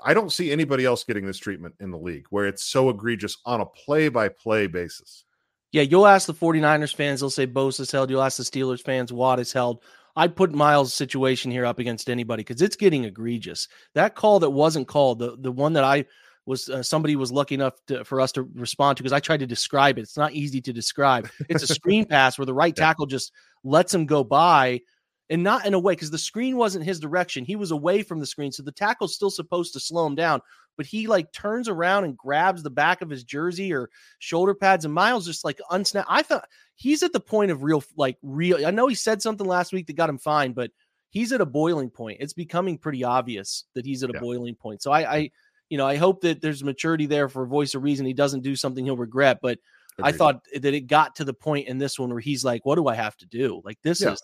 I 0.05 0.13
don't 0.13 0.33
see 0.33 0.53
anybody 0.53 0.85
else 0.85 1.05
getting 1.05 1.27
this 1.27 1.39
treatment 1.39 1.75
in 1.81 1.91
the 1.91 1.97
league 1.97 2.27
where 2.29 2.47
it's 2.47 2.65
so 2.65 2.91
egregious 2.91 3.39
on 3.47 3.63
a 3.63 3.67
play 3.67 4.09
by 4.09 4.29
play 4.29 4.67
basis. 4.67 5.25
Yeah, 5.73 5.83
you'll 5.83 6.07
ask 6.07 6.27
the 6.27 6.35
49ers 6.35 6.95
fans, 6.95 7.21
they'll 7.21 7.31
say 7.31 7.47
Bosa 7.47 7.81
is 7.81 7.91
held. 7.91 8.11
You'll 8.11 8.23
ask 8.23 8.37
the 8.37 8.45
Steelers 8.45 8.83
fans, 8.83 9.13
Watt 9.13 9.41
is 9.41 9.53
held. 9.53 9.83
I'd 10.17 10.37
put 10.37 10.53
Myles' 10.53 10.95
situation 10.95 11.51
here 11.51 11.67
up 11.67 11.79
against 11.79 12.09
anybody 12.09 12.43
because 12.43 12.63
it's 12.63 12.77
getting 12.77 13.05
egregious. 13.05 13.69
That 13.95 14.15
call 14.15 14.41
that 14.41 14.51
wasn't 14.51 14.89
called, 14.89 15.19
the 15.19 15.37
the 15.39 15.53
one 15.53 15.75
that 15.75 15.85
I 15.85 16.07
was 16.47 16.69
uh, 16.69 16.83
somebody 16.83 17.17
was 17.17 17.33
lucky 17.33 17.57
enough 17.57 17.75
to, 17.89 18.05
for 18.05 18.21
us 18.21 18.33
to 18.33 18.49
respond 18.55 18.97
to 18.97 19.03
because 19.03 19.13
I 19.13 19.21
tried 19.21 19.41
to 19.41 19.47
describe 19.47 19.99
it. 19.99 20.03
It's 20.03 20.17
not 20.17 20.33
easy 20.33 20.61
to 20.63 20.73
describe. 20.73 21.29
It's 21.49 21.63
a 21.63 21.75
screen 21.75 22.05
pass 22.09 22.39
where 22.39 22.47
the 22.47 22.55
right 22.55 22.75
tackle 22.75 23.07
just 23.07 23.33
lets 23.65 23.93
him 23.93 24.07
go 24.07 24.23
by 24.25 24.81
and 25.29 25.43
not 25.43 25.67
in 25.67 25.75
a 25.75 25.79
way 25.79 25.93
because 25.93 26.11
the 26.11 26.19
screen 26.19 26.57
wasn't 26.57 26.85
his 26.85 27.01
direction. 27.01 27.45
He 27.45 27.57
was 27.57 27.73
away 27.73 28.03
from 28.03 28.21
the 28.21 28.27
screen. 28.27 28.53
So 28.53 28.63
the 28.63 28.73
tackle's 28.73 29.15
still 29.15 29.31
supposed 29.31 29.73
to 29.73 29.81
slow 29.81 30.07
him 30.07 30.15
down, 30.15 30.41
but 30.77 30.87
he 30.87 31.09
like 31.09 31.33
turns 31.33 31.69
around 31.69 32.05
and 32.05 32.17
grabs 32.17 32.63
the 32.63 32.71
back 32.71 33.03
of 33.03 33.11
his 33.11 33.25
jersey 33.25 33.73
or 33.73 33.91
shoulder 34.21 34.55
pads. 34.55 34.85
And 34.85 34.95
Myles 34.95 35.27
just 35.27 35.45
like 35.45 35.61
unsnap. 35.71 36.05
I 36.09 36.23
thought 36.23 36.49
he's 36.77 37.03
at 37.03 37.13
the 37.13 37.21
point 37.21 37.51
of 37.51 37.65
real, 37.65 37.83
like 37.97 38.19
real. 38.23 38.65
I 38.65 38.71
know 38.71 38.87
he 38.87 38.95
said 38.95 39.21
something 39.21 39.47
last 39.47 39.73
week 39.73 39.89
that 39.89 39.97
got 39.97 40.11
him 40.11 40.19
fined, 40.19 40.55
but 40.55 40.71
he's 41.11 41.33
at 41.33 41.41
a 41.41 41.47
boiling 41.47 41.91
point. 41.91 42.19
It's 42.21 42.35
becoming 42.35 42.79
pretty 42.79 43.03
obvious 43.03 43.65
that 43.75 43.85
he's 43.85 44.05
at 44.05 44.11
a 44.11 44.15
yeah. 44.15 44.21
boiling 44.21 44.55
point. 44.55 44.83
So 44.83 44.93
I, 44.93 45.17
I, 45.17 45.31
you 45.69 45.79
know, 45.79 45.87
I 45.87 45.97
hope 45.97 46.21
that 46.23 46.41
there's 46.41 46.63
maturity 46.63 47.07
there 47.07 47.29
for 47.29 47.43
a 47.43 47.49
voice 47.49 47.75
of 47.75 47.83
reason. 47.83 48.07
He 48.07 48.15
doesn't 48.15 48.43
do 48.43 48.57
something 48.57 48.85
he'll 48.85 48.97
regret, 48.97 49.39
but 49.43 49.59
Agreed. 49.99 50.09
I 50.09 50.17
thought 50.17 50.45
that 50.55 50.75
it 50.75 50.83
got 50.83 51.17
to 51.17 51.25
the 51.25 51.35
point 51.35 51.69
in 51.69 51.79
this 51.79 51.99
one 51.99 52.11
where 52.11 52.21
he's 52.21 52.45
like, 52.45 52.67
what 52.67 52.77
do 52.77 52.87
I 52.87 52.95
have 52.95 53.17
to 53.19 53.27
do? 53.27 53.63
Like 53.65 53.79
this 53.83 54.03
yeah. 54.03 54.13
is 54.13 54.23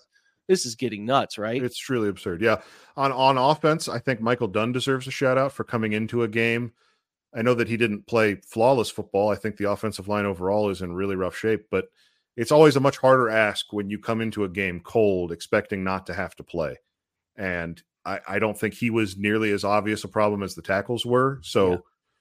this 0.49 0.67
is 0.67 0.75
getting 0.75 1.07
nuts, 1.07 1.39
right? 1.39 1.63
It's 1.63 1.79
truly 1.79 2.09
absurd. 2.09 2.43
Yeah. 2.43 2.61
On 2.97 3.11
on 3.11 3.39
offense, 3.39 3.89
I 3.89 3.99
think 3.99 4.21
Michael 4.21 4.49
Dunn 4.49 4.73
deserves 4.73 5.07
a 5.07 5.11
shout 5.11 5.39
out 5.39 5.53
for 5.53 5.65
coming 5.65 5.93
into 5.93 6.25
a 6.25 6.29
game. 6.29 6.73
I 7.35 7.41
know 7.41 7.55
that 7.55 7.69
he 7.69 7.79
didn't 7.79 8.07
play 8.07 8.35
flawless 8.47 8.91
football. 8.91 9.31
I 9.31 9.37
think 9.37 9.57
the 9.57 9.71
offensive 9.71 10.09
line 10.09 10.27
overall 10.27 10.69
is 10.69 10.83
in 10.83 10.93
really 10.93 11.17
rough 11.17 11.37
shape, 11.37 11.67
but 11.71 11.87
it's 12.37 12.53
always 12.53 12.77
a 12.77 12.81
much 12.81 12.99
harder 12.99 13.31
ask 13.31 13.73
when 13.73 13.89
you 13.89 13.99
come 13.99 14.21
into 14.21 14.45
a 14.45 14.49
game 14.49 14.81
cold, 14.81 15.33
expecting 15.33 15.83
not 15.83 16.07
to 16.07 16.15
have 16.15 16.37
to 16.37 16.43
play. 16.43 16.77
And 17.37 17.83
I, 18.05 18.21
I 18.29 18.39
don't 18.39 18.59
think 18.59 18.75
he 18.75 18.91
was 18.91 19.17
nearly 19.17 19.53
as 19.53 19.65
obvious 19.65 20.05
a 20.05 20.09
problem 20.09 20.43
as 20.43 20.55
the 20.55 20.63
tackles 20.63 21.07
were. 21.07 21.39
So 21.43 21.71
yeah. 21.71 21.79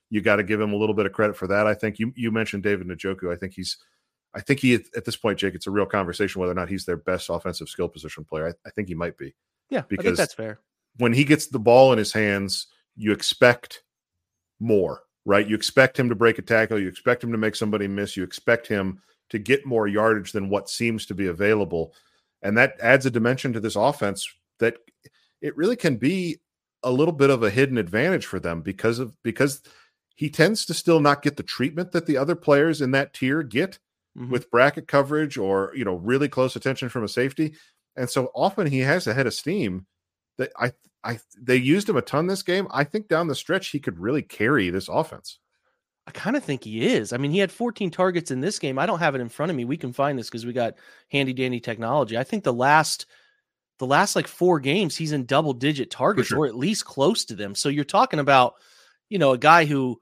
you 0.10 0.22
got 0.22 0.36
to 0.38 0.44
give 0.44 0.62
him 0.62 0.74
a 0.74 0.76
little 0.78 0.96
bit 0.96 1.06
of 1.06 1.14
credit 1.14 1.36
for 1.36 1.48
that. 1.48 1.68
I 1.68 1.74
think 1.74 2.00
you 2.00 2.14
you 2.16 2.32
mentioned 2.32 2.64
David 2.64 2.88
Njoku. 2.88 3.34
I 3.34 3.38
think 3.38 3.54
he's 3.54 3.78
I 4.34 4.42
think 4.42 4.60
he 4.60 4.76
at 4.76 5.06
this 5.06 5.16
point, 5.16 5.40
Jake, 5.40 5.56
it's 5.56 5.68
a 5.68 5.72
real 5.72 5.86
conversation 5.86 6.40
whether 6.40 6.52
or 6.52 6.56
not 6.56 6.70
he's 6.70 6.86
their 6.86 6.98
best 6.98 7.30
offensive 7.30 7.70
skill 7.70 7.90
position 7.90 8.24
player. 8.24 8.48
I, 8.48 8.68
I 8.68 8.72
think 8.72 8.88
he 8.88 8.96
might 8.96 9.18
be. 9.18 9.34
Yeah, 9.70 9.84
because 9.88 10.18
that's 10.18 10.34
fair. 10.34 10.60
When 10.98 11.14
he 11.14 11.24
gets 11.24 11.48
the 11.48 11.60
ball 11.60 11.92
in 11.94 11.98
his 11.98 12.12
hands, 12.12 12.68
you 12.96 13.12
expect 13.12 13.84
more, 14.60 15.04
right? 15.26 15.48
You 15.48 15.56
expect 15.56 15.98
him 15.98 16.10
to 16.10 16.16
break 16.16 16.38
a 16.38 16.42
tackle, 16.42 16.80
you 16.80 16.88
expect 16.88 17.24
him 17.24 17.32
to 17.32 17.38
make 17.38 17.56
somebody 17.56 17.88
miss, 17.88 18.18
you 18.18 18.24
expect 18.24 18.68
him 18.68 19.02
to 19.30 19.40
get 19.40 19.66
more 19.66 19.88
yardage 19.88 20.34
than 20.34 20.50
what 20.50 20.70
seems 20.70 21.06
to 21.06 21.16
be 21.16 21.28
available. 21.28 21.94
And 22.42 22.58
that 22.58 22.76
adds 22.82 23.06
a 23.06 23.12
dimension 23.12 23.54
to 23.54 23.62
this 23.62 23.78
offense 23.78 24.30
that 24.60 24.76
it 25.42 25.56
really 25.58 25.76
can 25.76 25.98
be 25.98 26.40
a 26.84 26.92
little 26.92 27.14
bit 27.14 27.30
of 27.30 27.44
a 27.44 27.50
hidden 27.50 27.78
advantage 27.78 28.26
for 28.26 28.40
them 28.40 28.62
because 28.62 29.00
of 29.00 29.16
because 29.24 29.62
he 30.16 30.30
tends 30.30 30.66
to 30.66 30.74
still 30.74 31.00
not 31.00 31.22
get 31.22 31.38
the 31.38 31.44
treatment 31.44 31.92
that 31.92 32.06
the 32.06 32.18
other 32.18 32.36
players 32.36 32.82
in 32.82 32.92
that 32.92 33.14
tier 33.14 33.44
get 33.44 33.80
mm-hmm. 34.18 34.32
with 34.32 34.52
bracket 34.52 34.88
coverage 34.88 35.38
or 35.38 35.72
you 35.76 35.86
know 35.86 35.96
really 35.96 36.30
close 36.30 36.56
attention 36.56 36.90
from 36.90 37.04
a 37.04 37.08
safety, 37.08 37.56
and 37.96 38.10
so 38.10 38.32
often 38.36 38.68
he 38.68 38.80
has 38.80 39.08
a 39.08 39.14
head 39.14 39.28
of 39.28 39.34
steam. 39.34 39.86
That 40.38 40.52
I 40.58 40.74
I 41.04 41.20
they 41.40 41.58
used 41.58 41.90
him 41.90 41.98
a 41.98 42.02
ton 42.02 42.28
this 42.28 42.44
game. 42.44 42.68
I 42.72 42.84
think 42.84 43.08
down 43.08 43.28
the 43.28 43.36
stretch 43.36 43.70
he 43.70 43.80
could 43.80 44.00
really 44.00 44.22
carry 44.22 44.70
this 44.70 44.88
offense. 44.88 45.40
I 46.08 46.12
kind 46.12 46.36
of 46.36 46.44
think 46.44 46.64
he 46.64 46.88
is. 46.94 47.14
I 47.14 47.18
mean, 47.18 47.32
he 47.32 47.38
had 47.38 47.52
14 47.52 47.92
targets 47.92 48.32
in 48.32 48.42
this 48.42 48.58
game. 48.58 48.80
I 48.80 48.88
don't 48.88 49.00
have 49.00 49.14
it 49.14 49.22
in 49.22 49.30
front 49.30 49.52
of 49.52 49.56
me. 49.56 49.66
We 49.66 49.78
can 49.78 49.94
find 49.94 50.18
this 50.18 50.30
because 50.30 50.48
we 50.48 50.54
got 50.54 50.74
handy 51.12 51.32
dandy 51.32 51.60
technology. 51.60 52.18
I 52.18 52.24
think 52.24 52.44
the 52.44 52.52
last 52.52 53.06
the 53.82 53.88
last 53.88 54.16
like 54.16 54.28
four 54.28 54.60
games 54.60 54.96
he's 54.96 55.12
in 55.12 55.26
double 55.26 55.54
digit 55.54 55.90
targets 55.90 56.28
sure. 56.28 56.42
or 56.42 56.46
at 56.46 56.56
least 56.56 56.86
close 56.86 57.26
to 57.26 57.36
them. 57.36 57.56
So 57.56 57.68
you're 57.68 57.84
talking 57.84 58.20
about, 58.20 58.54
you 59.10 59.18
know, 59.18 59.32
a 59.32 59.40
guy 59.40 59.66
who 59.66 60.00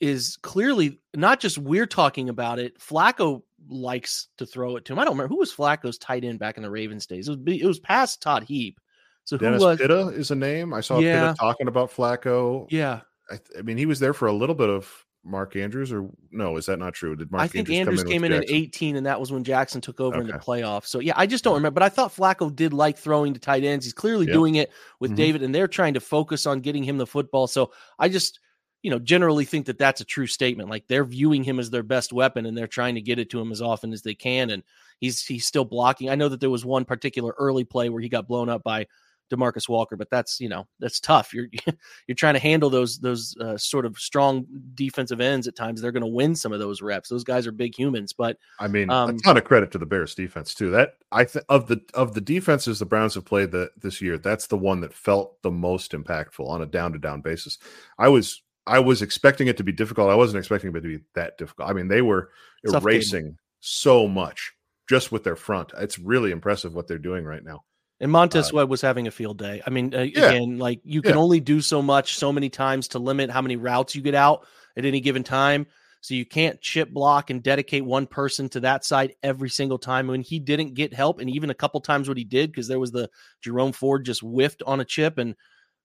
is 0.00 0.36
clearly 0.42 0.98
not 1.14 1.38
just 1.38 1.56
we're 1.56 1.86
talking 1.86 2.28
about 2.28 2.58
it. 2.58 2.76
Flacco 2.80 3.42
likes 3.68 4.26
to 4.38 4.46
throw 4.46 4.74
it 4.74 4.84
to 4.86 4.92
him. 4.92 4.98
I 4.98 5.04
don't 5.04 5.14
remember 5.14 5.32
who 5.32 5.38
was 5.38 5.54
Flacco's 5.54 5.96
tight 5.96 6.24
end 6.24 6.40
back 6.40 6.56
in 6.56 6.64
the 6.64 6.70
Ravens 6.70 7.06
days. 7.06 7.28
It 7.28 7.38
was 7.38 7.56
it 7.60 7.66
was 7.66 7.78
past 7.78 8.20
Todd 8.20 8.42
Heap. 8.42 8.80
So 9.22 9.36
Dennis 9.36 9.62
was, 9.62 9.78
Pitta 9.78 10.08
is 10.08 10.32
a 10.32 10.34
name 10.34 10.74
I 10.74 10.80
saw. 10.80 10.98
Yeah, 10.98 11.28
Pitta 11.28 11.38
talking 11.38 11.68
about 11.68 11.92
Flacco. 11.92 12.66
Yeah, 12.68 13.02
I, 13.30 13.38
I, 13.56 13.62
mean 13.62 13.76
he 13.76 13.86
was 13.86 14.00
there 14.00 14.12
for 14.12 14.26
a 14.26 14.32
little 14.32 14.56
bit 14.56 14.70
of 14.70 15.06
Mark 15.24 15.54
Andrews, 15.56 15.92
or 15.92 16.08
no? 16.30 16.56
Is 16.56 16.66
that 16.66 16.78
not 16.78 16.94
true? 16.94 17.14
Did 17.14 17.30
Mark? 17.30 17.42
I 17.42 17.46
think 17.46 17.68
Andrews, 17.68 18.00
Andrews 18.00 18.02
came 18.04 18.24
in, 18.24 18.32
came 18.32 18.42
in 18.42 18.44
at 18.44 18.50
18, 18.50 18.96
and 18.96 19.06
that 19.06 19.20
was 19.20 19.30
when 19.30 19.44
Jackson 19.44 19.80
took 19.80 20.00
over 20.00 20.16
okay. 20.16 20.26
in 20.26 20.26
the 20.28 20.38
playoffs. 20.38 20.86
So 20.86 20.98
yeah, 21.00 21.12
I 21.16 21.26
just 21.26 21.44
don't 21.44 21.54
remember. 21.54 21.74
But 21.74 21.82
I 21.82 21.88
thought 21.88 22.14
Flacco 22.14 22.54
did 22.54 22.72
like 22.72 22.96
throwing 22.96 23.34
to 23.34 23.40
tight 23.40 23.64
ends. 23.64 23.84
He's 23.84 23.92
clearly 23.92 24.26
yep. 24.26 24.32
doing 24.32 24.54
it 24.54 24.70
with 24.98 25.10
mm-hmm. 25.10 25.16
David, 25.16 25.42
and 25.42 25.54
they're 25.54 25.68
trying 25.68 25.94
to 25.94 26.00
focus 26.00 26.46
on 26.46 26.60
getting 26.60 26.82
him 26.82 26.96
the 26.96 27.06
football. 27.06 27.46
So 27.46 27.72
I 27.98 28.08
just 28.08 28.40
you 28.82 28.90
know, 28.90 28.98
generally 28.98 29.44
think 29.44 29.66
that 29.66 29.78
that's 29.78 30.00
a 30.00 30.06
true 30.06 30.26
statement. 30.26 30.70
Like 30.70 30.86
they're 30.88 31.04
viewing 31.04 31.44
him 31.44 31.58
as 31.58 31.70
their 31.70 31.82
best 31.82 32.12
weapon 32.12 32.46
and 32.46 32.56
they're 32.56 32.66
trying 32.66 32.94
to 32.94 33.02
get 33.02 33.18
it 33.18 33.28
to 33.30 33.40
him 33.40 33.52
as 33.52 33.60
often 33.60 33.92
as 33.92 34.02
they 34.02 34.14
can. 34.14 34.50
And 34.50 34.62
he's 35.00 35.22
he's 35.24 35.46
still 35.46 35.64
blocking. 35.64 36.08
I 36.08 36.14
know 36.14 36.28
that 36.28 36.40
there 36.40 36.50
was 36.50 36.64
one 36.64 36.84
particular 36.84 37.34
early 37.38 37.64
play 37.64 37.90
where 37.90 38.00
he 38.00 38.08
got 38.08 38.26
blown 38.26 38.48
up 38.48 38.62
by 38.62 38.86
Demarcus 39.30 39.68
Walker, 39.68 39.96
but 39.96 40.10
that's 40.10 40.40
you 40.40 40.48
know 40.48 40.66
that's 40.78 41.00
tough. 41.00 41.32
You're 41.32 41.48
you're 42.06 42.14
trying 42.14 42.34
to 42.34 42.40
handle 42.40 42.70
those 42.70 42.98
those 42.98 43.34
uh, 43.40 43.56
sort 43.56 43.86
of 43.86 43.98
strong 43.98 44.46
defensive 44.74 45.20
ends 45.20 45.48
at 45.48 45.56
times. 45.56 45.80
They're 45.80 45.92
going 45.92 46.02
to 46.02 46.06
win 46.06 46.34
some 46.34 46.52
of 46.52 46.58
those 46.58 46.82
reps. 46.82 47.08
Those 47.08 47.24
guys 47.24 47.46
are 47.46 47.52
big 47.52 47.78
humans, 47.78 48.12
but 48.12 48.36
I 48.58 48.68
mean 48.68 48.90
um, 48.90 49.10
a 49.10 49.18
ton 49.18 49.36
of 49.36 49.44
credit 49.44 49.70
to 49.72 49.78
the 49.78 49.86
Bears 49.86 50.14
defense 50.14 50.54
too. 50.54 50.70
That 50.70 50.94
I 51.12 51.24
think 51.24 51.44
of 51.48 51.66
the 51.66 51.80
of 51.94 52.14
the 52.14 52.20
defenses 52.20 52.78
the 52.78 52.86
Browns 52.86 53.14
have 53.14 53.24
played 53.24 53.52
the, 53.52 53.70
this 53.80 54.00
year, 54.00 54.18
that's 54.18 54.46
the 54.46 54.58
one 54.58 54.80
that 54.80 54.92
felt 54.92 55.40
the 55.42 55.50
most 55.50 55.92
impactful 55.92 56.46
on 56.46 56.62
a 56.62 56.66
down 56.66 56.92
to 56.92 56.98
down 56.98 57.20
basis. 57.20 57.58
I 57.98 58.08
was 58.08 58.42
I 58.66 58.78
was 58.78 59.02
expecting 59.02 59.46
it 59.46 59.56
to 59.56 59.64
be 59.64 59.72
difficult. 59.72 60.10
I 60.10 60.14
wasn't 60.14 60.38
expecting 60.38 60.70
it 60.70 60.80
to 60.80 60.98
be 60.98 61.04
that 61.14 61.38
difficult. 61.38 61.68
I 61.68 61.72
mean, 61.72 61.88
they 61.88 62.02
were 62.02 62.30
erasing 62.64 63.36
so 63.60 64.06
much 64.06 64.52
just 64.88 65.12
with 65.12 65.24
their 65.24 65.36
front. 65.36 65.72
It's 65.78 65.98
really 65.98 66.30
impressive 66.30 66.74
what 66.74 66.88
they're 66.88 66.98
doing 66.98 67.24
right 67.24 67.44
now. 67.44 67.62
And 68.00 68.10
Montez 68.10 68.46
uh, 68.46 68.48
Sweat 68.48 68.68
was 68.68 68.80
having 68.80 69.06
a 69.06 69.10
field 69.10 69.38
day. 69.38 69.62
I 69.66 69.70
mean, 69.70 69.94
uh, 69.94 70.00
yeah, 70.00 70.30
again, 70.30 70.58
like 70.58 70.80
you 70.84 71.02
can 71.02 71.12
yeah. 71.12 71.20
only 71.20 71.40
do 71.40 71.60
so 71.60 71.82
much 71.82 72.16
so 72.16 72.32
many 72.32 72.48
times 72.48 72.88
to 72.88 72.98
limit 72.98 73.30
how 73.30 73.42
many 73.42 73.56
routes 73.56 73.94
you 73.94 74.00
get 74.00 74.14
out 74.14 74.46
at 74.76 74.84
any 74.84 75.00
given 75.00 75.22
time. 75.22 75.66
So 76.00 76.14
you 76.14 76.24
can't 76.24 76.60
chip 76.62 76.90
block 76.90 77.28
and 77.28 77.42
dedicate 77.42 77.84
one 77.84 78.06
person 78.06 78.48
to 78.50 78.60
that 78.60 78.86
side 78.86 79.14
every 79.22 79.50
single 79.50 79.78
time. 79.78 80.06
When 80.06 80.22
he 80.22 80.38
didn't 80.38 80.72
get 80.72 80.94
help, 80.94 81.20
and 81.20 81.28
even 81.28 81.50
a 81.50 81.54
couple 81.54 81.80
times 81.80 82.08
what 82.08 82.16
he 82.16 82.24
did, 82.24 82.50
because 82.50 82.68
there 82.68 82.80
was 82.80 82.90
the 82.90 83.10
Jerome 83.42 83.72
Ford 83.72 84.06
just 84.06 84.22
whiffed 84.22 84.62
on 84.66 84.80
a 84.80 84.84
chip, 84.84 85.18
and 85.18 85.34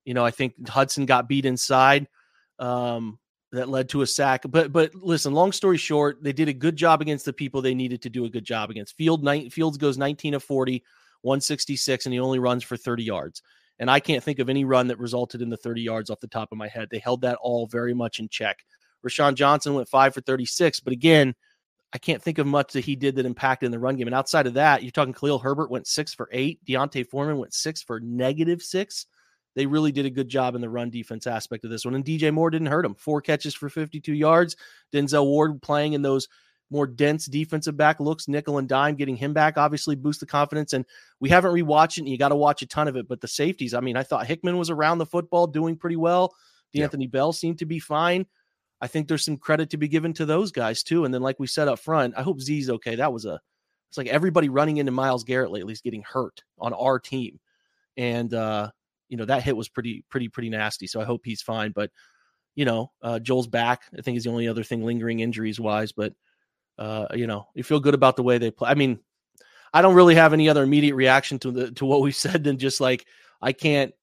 you 0.06 0.14
know 0.14 0.24
I 0.24 0.32
think 0.32 0.70
Hudson 0.70 1.06
got 1.06 1.28
beat 1.28 1.46
inside 1.46 2.08
um, 2.60 3.20
that 3.52 3.68
led 3.68 3.90
to 3.90 4.04
a 4.04 4.08
sack. 4.08 4.44
But 4.48 4.72
but 4.72 4.96
listen, 4.96 5.34
long 5.34 5.52
story 5.52 5.78
short, 5.78 6.24
they 6.24 6.34
did 6.34 6.48
a 6.48 6.54
good 6.54 6.78
job 6.78 7.02
against 7.02 7.26
the 7.26 7.34
people 7.34 7.62
they 7.62 7.76
needed 7.76 8.02
to 8.04 8.10
do 8.10 8.24
a 8.24 8.30
good 8.30 8.46
job 8.46 8.70
against. 8.70 8.96
Field 8.96 9.22
night 9.22 9.52
Fields 9.52 9.78
goes 9.78 9.98
19 9.98 10.36
of 10.36 10.44
40, 10.44 10.82
166, 11.26 12.06
and 12.06 12.14
he 12.14 12.20
only 12.20 12.40
runs 12.40 12.64
for 12.64 12.78
30 12.78 13.04
yards. 13.04 13.42
And 13.80 13.92
I 13.92 14.00
can't 14.00 14.24
think 14.24 14.40
of 14.40 14.50
any 14.50 14.64
run 14.64 14.88
that 14.88 15.00
resulted 15.00 15.42
in 15.42 15.50
the 15.50 15.58
30 15.58 15.82
yards 15.82 16.10
off 16.10 16.22
the 16.22 16.28
top 16.28 16.52
of 16.52 16.58
my 16.58 16.68
head. 16.68 16.88
They 16.90 17.00
held 17.00 17.22
that 17.22 17.38
all 17.42 17.68
very 17.68 17.94
much 17.94 18.20
in 18.20 18.30
check. 18.30 18.60
Roschon 19.06 19.36
Johnson 19.36 19.74
went 19.74 19.90
five 19.90 20.14
for 20.14 20.22
36, 20.22 20.80
but 20.80 20.94
again, 20.94 21.36
I 21.94 21.98
can't 21.98 22.22
think 22.22 22.38
of 22.38 22.48
much 22.48 22.74
that 22.74 22.86
he 22.86 22.96
did 22.96 23.16
that 23.16 23.26
impacted 23.26 23.68
in 23.68 23.72
the 23.72 23.80
run 23.80 23.96
game. 23.96 24.08
And 24.08 24.16
outside 24.16 24.48
of 24.48 24.54
that, 24.56 24.84
you're 24.84 24.92
talking 24.92 25.14
Khalil 25.14 25.40
Herbert 25.40 25.70
went 25.70 25.88
six 25.88 26.14
for 26.14 26.30
eight. 26.32 26.60
D'Onta 26.66 27.08
Foreman 27.08 27.38
went 27.38 27.54
six 27.54 27.82
for 27.82 28.00
negative 28.00 28.62
six 28.62 29.06
they 29.56 29.66
really 29.66 29.92
did 29.92 30.06
a 30.06 30.12
good 30.12 30.30
job 30.30 30.56
in 30.56 30.62
the 30.62 30.70
run 30.70 30.90
defense 30.90 31.26
aspect 31.26 31.64
of 31.64 31.72
this 31.72 31.86
one. 31.86 31.96
And 31.96 32.06
DJ 32.06 32.32
Moore 32.32 32.50
didn't 32.50 32.68
hurt 32.68 32.86
him. 32.86 32.96
Four 32.96 33.22
catches 33.22 33.56
for 33.56 33.70
52 33.70 34.14
yards. 34.14 34.56
Denzel 34.94 35.26
Ward 35.26 35.62
playing 35.62 35.94
in 35.94 36.02
those 36.02 36.28
more 36.72 36.88
dense 36.88 37.26
defensive 37.26 37.78
back 37.78 38.00
looks, 38.00 38.28
nickel 38.28 38.58
and 38.58 38.68
dime, 38.68 38.96
getting 38.96 39.16
him 39.16 39.34
back 39.34 39.58
obviously 39.58 39.96
boosts 39.96 40.20
the 40.20 40.26
confidence. 40.26 40.74
And 40.74 40.86
we 41.20 41.30
haven't 41.30 41.54
rewatched 41.54 41.98
it, 41.98 42.02
and 42.02 42.10
you 42.10 42.18
got 42.18 42.30
to 42.30 42.36
watch 42.36 42.62
a 42.62 42.68
ton 42.68 42.88
of 42.88 42.96
it. 42.96 43.08
But 43.08 43.22
the 43.22 43.28
safeties, 43.28 43.74
I 43.74 43.80
mean, 43.80 43.98
I 43.98 44.04
thought 44.04 44.26
Hickman 44.26 44.58
was 44.58 44.70
around 44.70 44.98
the 44.98 45.06
football 45.06 45.48
doing 45.48 45.76
pretty 45.76 45.96
well. 45.96 46.36
D'Anthony 46.74 47.06
yeah. 47.06 47.12
Bell 47.12 47.34
seemed 47.34 47.60
to 47.60 47.66
be 47.66 47.80
fine. 47.80 48.26
I 48.82 48.88
think 48.88 49.08
there's 49.08 49.24
some 49.24 49.38
credit 49.38 49.70
to 49.70 49.78
be 49.78 49.88
given 49.88 50.14
to 50.14 50.26
those 50.26 50.52
guys 50.52 50.84
too. 50.84 51.06
And 51.06 51.14
then, 51.14 51.22
like 51.22 51.40
we 51.40 51.48
said 51.48 51.68
up 51.68 51.80
front, 51.80 52.16
I 52.18 52.24
hope 52.24 52.42
Z's 52.42 52.70
okay. 52.70 52.96
That 52.96 53.14
was 53.14 53.26
a, 53.26 53.40
it's 53.90 53.98
like 53.98 54.08
everybody 54.08 54.50
running 54.50 54.78
into 54.78 54.92
Myles 54.92 55.24
Garrett 55.24 55.52
lately 55.52 55.72
is 55.72 55.82
getting 55.82 56.04
hurt 56.04 56.44
on 56.60 56.74
our 56.74 57.00
team. 57.00 57.40
And 57.96 58.34
uh, 58.34 58.72
you 59.08 59.18
know 59.18 59.26
that 59.26 59.44
hit 59.44 59.56
was 59.56 59.70
pretty 59.70 60.04
pretty 60.10 60.28
pretty 60.28 60.50
nasty. 60.50 60.88
So 60.88 61.00
I 61.00 61.06
hope 61.06 61.22
he's 61.24 61.42
fine. 61.42 61.72
But 61.72 61.92
you 62.56 62.66
know, 62.66 62.92
uh, 63.02 63.20
Joel's 63.20 63.48
back. 63.48 63.84
I 63.98 64.02
think 64.02 64.18
is 64.18 64.26
the 64.26 64.32
only 64.32 64.48
other 64.48 64.64
thing 64.64 64.84
lingering 64.84 65.20
injuries 65.20 65.60
wise. 65.60 65.92
But 65.92 66.14
uh, 66.78 67.08
you 67.14 67.28
know, 67.28 67.48
you 67.54 67.64
feel 67.64 67.80
good 67.80 67.94
about 67.94 68.16
the 68.16 68.24
way 68.24 68.38
they 68.38 68.52
play. 68.52 68.70
I 68.70 68.76
mean, 68.76 69.00
I 69.74 69.82
don't 69.82 69.96
really 69.96 70.16
have 70.16 70.34
any 70.34 70.50
other 70.50 70.64
immediate 70.64 70.96
reaction 70.96 71.40
to 71.40 71.52
the 71.52 71.72
to 71.72 71.86
what 71.86 72.02
we 72.02 72.12
said 72.14 72.44
than 72.44 72.58
just 72.58 72.80
like 72.82 73.06
I 73.42 73.54
can't 73.54 73.94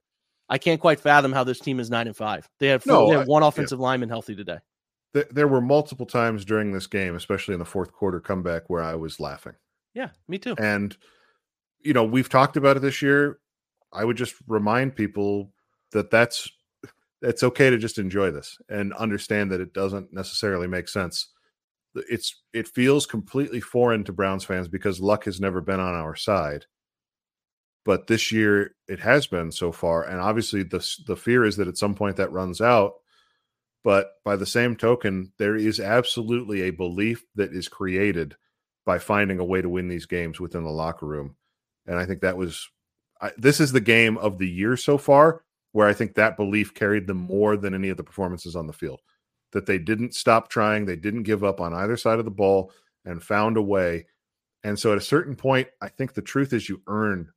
I 0.49 0.59
can't 0.59 0.81
quite 0.81 1.01
fathom 1.01 1.33
how 1.33 1.45
this 1.45 1.61
team 1.61 1.81
is 1.81 1.91
nine 1.91 2.07
and 2.07 2.17
five. 2.17 2.49
They 2.59 2.69
have, 2.69 2.85
no, 2.85 3.09
they 3.09 3.17
have 3.17 3.27
one 3.27 3.43
offensive 3.43 3.79
yeah. 3.79 3.85
lineman 3.85 4.11
healthy 4.11 4.37
today. 4.37 4.59
There 5.31 5.49
were 5.49 5.61
multiple 5.61 6.07
times 6.07 6.45
during 6.45 6.73
this 6.73 6.87
game, 6.87 7.17
especially 7.17 7.55
in 7.55 7.59
the 7.59 7.67
fourth 7.67 7.93
quarter 7.93 8.21
comeback, 8.21 8.69
where 8.69 8.83
I 8.83 8.95
was 8.95 9.21
laughing. 9.21 9.55
Yeah, 9.95 10.09
me 10.29 10.39
too. 10.39 10.55
And 10.59 10.97
you 11.81 11.93
know, 11.93 12.05
we've 12.05 12.29
talked 12.29 12.57
about 12.57 12.77
it 12.77 12.81
this 12.81 13.03
year. 13.03 13.39
I 13.93 14.05
would 14.05 14.17
just 14.17 14.35
remind 14.47 14.97
people 14.97 15.53
that 15.93 16.11
that's 16.11 16.51
it's 17.23 17.43
okay 17.43 17.71
to 17.71 17.79
just 17.79 17.99
enjoy 17.99 18.31
this 18.31 18.59
and 18.69 18.93
understand 18.95 19.51
that 19.53 19.61
it 19.61 19.73
doesn't 19.73 20.13
necessarily 20.13 20.67
make 20.67 20.89
sense. 20.89 21.29
It's 21.95 22.43
it 22.53 22.69
feels 22.69 23.07
completely 23.07 23.61
foreign 23.61 24.05
to 24.05 24.13
Browns 24.13 24.45
fans 24.45 24.69
because 24.69 25.01
luck 25.01 25.25
has 25.25 25.41
never 25.41 25.61
been 25.61 25.81
on 25.81 25.95
our 25.95 26.17
side. 26.17 26.67
But 27.85 28.07
this 28.07 28.31
year 28.31 28.75
it 28.89 29.01
has 29.01 29.27
been 29.27 29.51
so 29.51 29.73
far 29.73 30.05
and 30.05 30.21
obviously 30.21 30.63
the 30.63 30.87
the 31.07 31.17
fear 31.17 31.45
is 31.45 31.57
that 31.57 31.69
at 31.69 31.79
some 31.79 31.95
point 31.95 32.17
that 32.17 32.33
runs 32.33 32.61
out. 32.61 32.95
But 33.85 34.13
by 34.25 34.37
the 34.37 34.47
same 34.47 34.77
token, 34.77 35.33
there 35.39 35.57
is 35.57 35.81
absolutely 35.81 36.63
a 36.63 36.71
belief 36.71 37.25
that 37.35 37.53
is 37.53 37.69
created 37.69 38.37
by 38.87 38.99
finding 38.99 39.41
a 39.41 39.45
way 39.45 39.61
to 39.61 39.69
win 39.69 39.89
these 39.89 40.07
games 40.07 40.39
within 40.39 40.63
the 40.63 40.71
locker 40.71 41.07
room. 41.07 41.37
And 41.87 41.99
I 41.99 42.07
think 42.07 42.21
that 42.21 42.37
was 42.37 42.69
I, 43.21 43.33
this 43.37 43.61
is 43.61 43.73
the 43.73 43.81
game 43.81 44.19
of 44.19 44.39
the 44.39 44.49
year 44.49 44.77
so 44.77 44.99
far 44.99 45.43
where 45.73 45.89
I 45.89 45.95
think 45.95 46.15
that 46.15 46.37
belief 46.37 46.75
carried 46.75 47.07
them 47.07 47.17
more 47.17 47.57
than 47.57 47.75
any 47.75 47.89
of 47.89 47.97
the 47.97 48.05
performances 48.05 48.55
on 48.57 48.67
the 48.67 48.73
field. 48.73 49.01
That 49.53 49.67
they 49.67 49.79
didn't 49.79 50.15
stop 50.15 50.49
trying, 50.49 50.87
they 50.87 50.97
didn't 50.97 51.25
give 51.25 51.45
up 51.45 51.61
on 51.61 51.75
either 51.75 51.97
side 51.97 52.19
of 52.19 52.25
the 52.25 52.31
ball 52.31 52.73
and 53.05 53.23
found 53.23 53.57
a 53.57 53.62
way. 53.62 54.07
And 54.65 54.79
so 54.79 54.93
at 54.93 54.99
a 54.99 55.03
certain 55.03 55.37
point, 55.37 55.69
I 55.81 55.88
think 55.88 56.15
the 56.15 56.23
truth 56.23 56.53
is 56.53 56.69
you 56.69 56.81
earn 56.87 57.29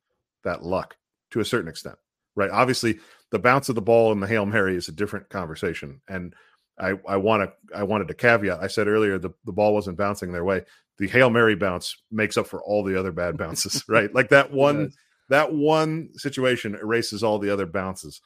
that 0.44 0.62
luck 0.62 0.96
to 1.32 1.40
a 1.40 1.44
certain 1.44 1.68
extent, 1.68 1.96
right? 2.36 2.50
Obviously, 2.50 3.00
the 3.30 3.38
bounce 3.38 3.68
of 3.68 3.74
the 3.74 3.82
ball 3.82 4.12
and 4.12 4.22
the 4.22 4.26
Hail 4.26 4.46
Mary 4.46 4.76
is 4.76 4.88
a 4.88 4.92
different 4.92 5.28
conversation. 5.28 6.00
And 6.08 6.34
I, 6.78 6.94
I 7.08 7.16
want 7.16 7.42
to 7.42 7.76
I 7.76 7.82
wanted 7.82 8.08
to 8.08 8.14
caveat. 8.14 8.62
I 8.62 8.66
said 8.66 8.86
earlier 8.86 9.18
the, 9.18 9.30
the 9.44 9.52
ball 9.52 9.74
wasn't 9.74 9.98
bouncing 9.98 10.32
their 10.32 10.44
way. 10.44 10.62
The 10.98 11.08
Hail 11.08 11.30
Mary 11.30 11.54
bounce 11.54 11.96
makes 12.10 12.36
up 12.36 12.46
for 12.46 12.62
all 12.62 12.82
the 12.82 12.98
other 12.98 13.12
bad 13.12 13.36
bounces, 13.38 13.84
right? 13.88 14.14
Like 14.14 14.28
that 14.30 14.52
one 14.52 14.92
that 15.28 15.52
one 15.52 16.10
situation 16.14 16.74
erases 16.74 17.22
all 17.22 17.38
the 17.38 17.50
other 17.50 17.66
bounces. 17.66 18.20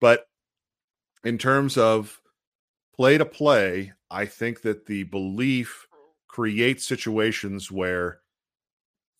But 0.00 0.26
in 1.24 1.38
terms 1.38 1.78
of 1.78 2.20
play 2.96 3.18
to 3.18 3.24
play, 3.24 3.92
I 4.10 4.26
think 4.26 4.62
that 4.62 4.86
the 4.86 5.04
belief 5.04 5.86
creates 6.28 6.86
situations 6.86 7.70
where 7.70 8.20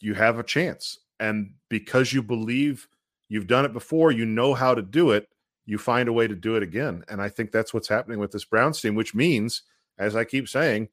you 0.00 0.14
have 0.14 0.38
a 0.38 0.44
chance. 0.44 0.98
And 1.20 1.54
because 1.68 2.12
you 2.12 2.22
believe 2.22 2.88
you've 3.28 3.46
done 3.46 3.64
it 3.64 3.72
before, 3.72 4.12
you 4.12 4.26
know 4.26 4.54
how 4.54 4.74
to 4.74 4.82
do 4.82 5.10
it, 5.10 5.28
you 5.66 5.78
find 5.78 6.08
a 6.08 6.12
way 6.12 6.26
to 6.26 6.34
do 6.34 6.56
it 6.56 6.62
again. 6.62 7.04
And 7.08 7.22
I 7.22 7.28
think 7.28 7.50
that's 7.50 7.72
what's 7.72 7.88
happening 7.88 8.18
with 8.18 8.32
this 8.32 8.44
Browns 8.44 8.80
team, 8.80 8.94
which 8.94 9.14
means, 9.14 9.62
as 9.98 10.14
I 10.14 10.24
keep 10.24 10.48
saying, 10.48 10.88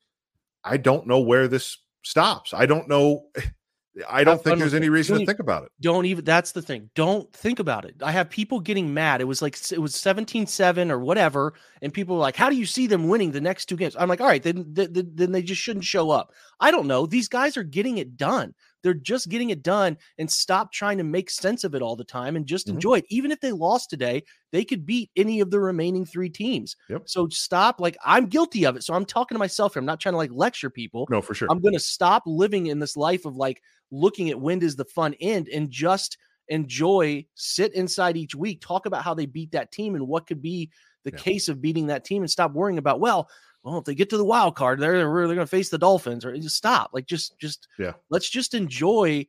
I 0.64 0.78
don't 0.78 1.08
know 1.08 1.20
where 1.20 1.48
this 1.48 1.78
stops. 2.04 2.54
I 2.54 2.66
don't 2.66 2.88
know 2.88 3.26
I 4.10 4.24
don't 4.24 4.42
think 4.42 4.58
there's 4.58 4.74
any 4.74 4.88
reason 4.88 5.20
to 5.20 5.26
think 5.26 5.40
about 5.40 5.64
it. 5.64 5.72
Don't 5.82 6.06
even 6.06 6.24
that's 6.24 6.54
the 6.54 6.62
thing. 6.62 6.90
Don't 6.96 7.32
think 7.34 7.60
about 7.60 7.84
it. 7.84 7.96
I 8.02 8.12
have 8.12 8.30
people 8.30 8.62
getting 8.62 8.94
mad. 8.94 9.20
It 9.20 9.26
was 9.26 9.42
like 9.42 9.58
it 9.72 9.80
was 9.80 9.94
17-7 9.94 10.90
or 10.90 11.00
whatever 11.00 11.54
and 11.82 11.94
people 11.94 12.16
were 12.16 12.22
like, 12.22 12.38
"How 12.38 12.50
do 12.50 12.56
you 12.56 12.66
see 12.66 12.88
them 12.88 13.10
winning 13.10 13.32
the 13.32 13.42
next 13.42 13.66
two 13.66 13.76
games?" 13.76 13.96
I'm 14.00 14.08
like, 14.08 14.22
"All 14.22 14.28
right, 14.28 14.42
then 14.42 14.66
then, 14.70 15.12
then 15.14 15.32
they 15.34 15.42
just 15.42 15.62
shouldn't 15.62 15.84
show 15.84 16.10
up." 16.10 16.32
I 16.62 16.72
don't 16.72 16.88
know. 16.88 17.06
These 17.06 17.28
guys 17.28 17.58
are 17.58 17.64
getting 17.64 17.98
it 17.98 18.16
done. 18.16 18.54
They're 18.84 18.94
just 18.94 19.30
getting 19.30 19.50
it 19.50 19.64
done 19.64 19.98
and 20.18 20.32
stop 20.32 20.72
trying 20.72 20.98
to 21.00 21.04
make 21.04 21.30
sense 21.30 21.64
of 21.64 21.76
it 21.76 21.82
all 21.82 21.96
the 21.96 22.04
time 22.04 22.36
and 22.36 22.46
just 22.46 22.68
mm-hmm. 22.68 22.78
enjoy 22.78 22.96
it. 23.00 23.06
Even 23.10 23.32
if 23.32 23.42
they 23.42 23.52
lost 23.52 23.90
today, 23.90 24.24
they 24.52 24.64
could 24.64 24.86
beat 24.86 25.10
any 25.16 25.40
of 25.40 25.52
the 25.52 25.60
remaining 25.60 26.06
three 26.06 26.30
teams. 26.30 26.76
Yep. 26.90 27.04
So 27.06 27.28
stop. 27.30 27.82
Like 27.82 27.98
I'm 28.06 28.28
guilty 28.28 28.66
of 28.66 28.76
it. 28.76 28.84
So 28.84 28.94
I'm 28.94 29.06
talking 29.06 29.36
to 29.36 29.40
myself 29.40 29.74
here. 29.74 29.80
I'm 29.80 29.86
not 29.86 30.00
trying 30.00 30.14
to 30.14 30.18
like 30.18 30.32
lecture 30.32 30.70
people. 30.70 31.08
No, 31.10 31.22
for 31.22 31.34
sure. 31.34 31.48
I'm 31.52 31.60
going 31.60 31.74
to 31.74 31.80
stop 31.80 32.24
living 32.26 32.68
in 32.68 32.80
this 32.80 32.96
life 32.96 33.26
of 33.26 33.36
like 33.36 33.62
looking 33.92 34.30
at 34.30 34.40
when 34.40 34.60
does 34.60 34.76
the 34.76 34.86
fun 34.86 35.16
end 35.20 35.50
and 35.50 35.70
just 35.70 36.18
enjoy, 36.48 37.26
sit 37.36 37.74
inside 37.74 38.18
each 38.18 38.36
week, 38.36 38.62
talk 38.62 38.86
about 38.86 39.04
how 39.04 39.14
they 39.14 39.26
beat 39.26 39.52
that 39.52 39.72
team 39.72 39.96
and 39.96 40.08
what 40.08 40.28
could 40.28 40.42
be 40.42 40.70
the 41.04 41.12
yeah. 41.12 41.18
case 41.18 41.50
of 41.50 41.62
beating 41.62 41.88
that 41.88 42.06
team 42.06 42.22
and 42.22 42.30
stop 42.30 42.52
worrying 42.54 42.78
about, 42.78 43.00
well, 43.00 43.30
well, 43.64 43.78
if 43.78 43.86
they 43.86 43.96
get 43.96 44.10
to 44.10 44.18
the 44.18 44.26
wild 44.26 44.56
card, 44.56 44.80
they're 44.80 44.98
they're 44.98 45.28
going 45.28 45.38
to 45.38 45.48
face 45.48 45.70
the 45.70 45.78
Dolphins, 45.78 46.26
or 46.26 46.36
just 46.36 46.56
stop. 46.56 46.92
Like 46.94 47.06
just 47.06 47.38
just 47.40 47.68
yeah. 47.78 47.94
Let's 48.10 48.30
just 48.30 48.54
enjoy. 48.54 49.28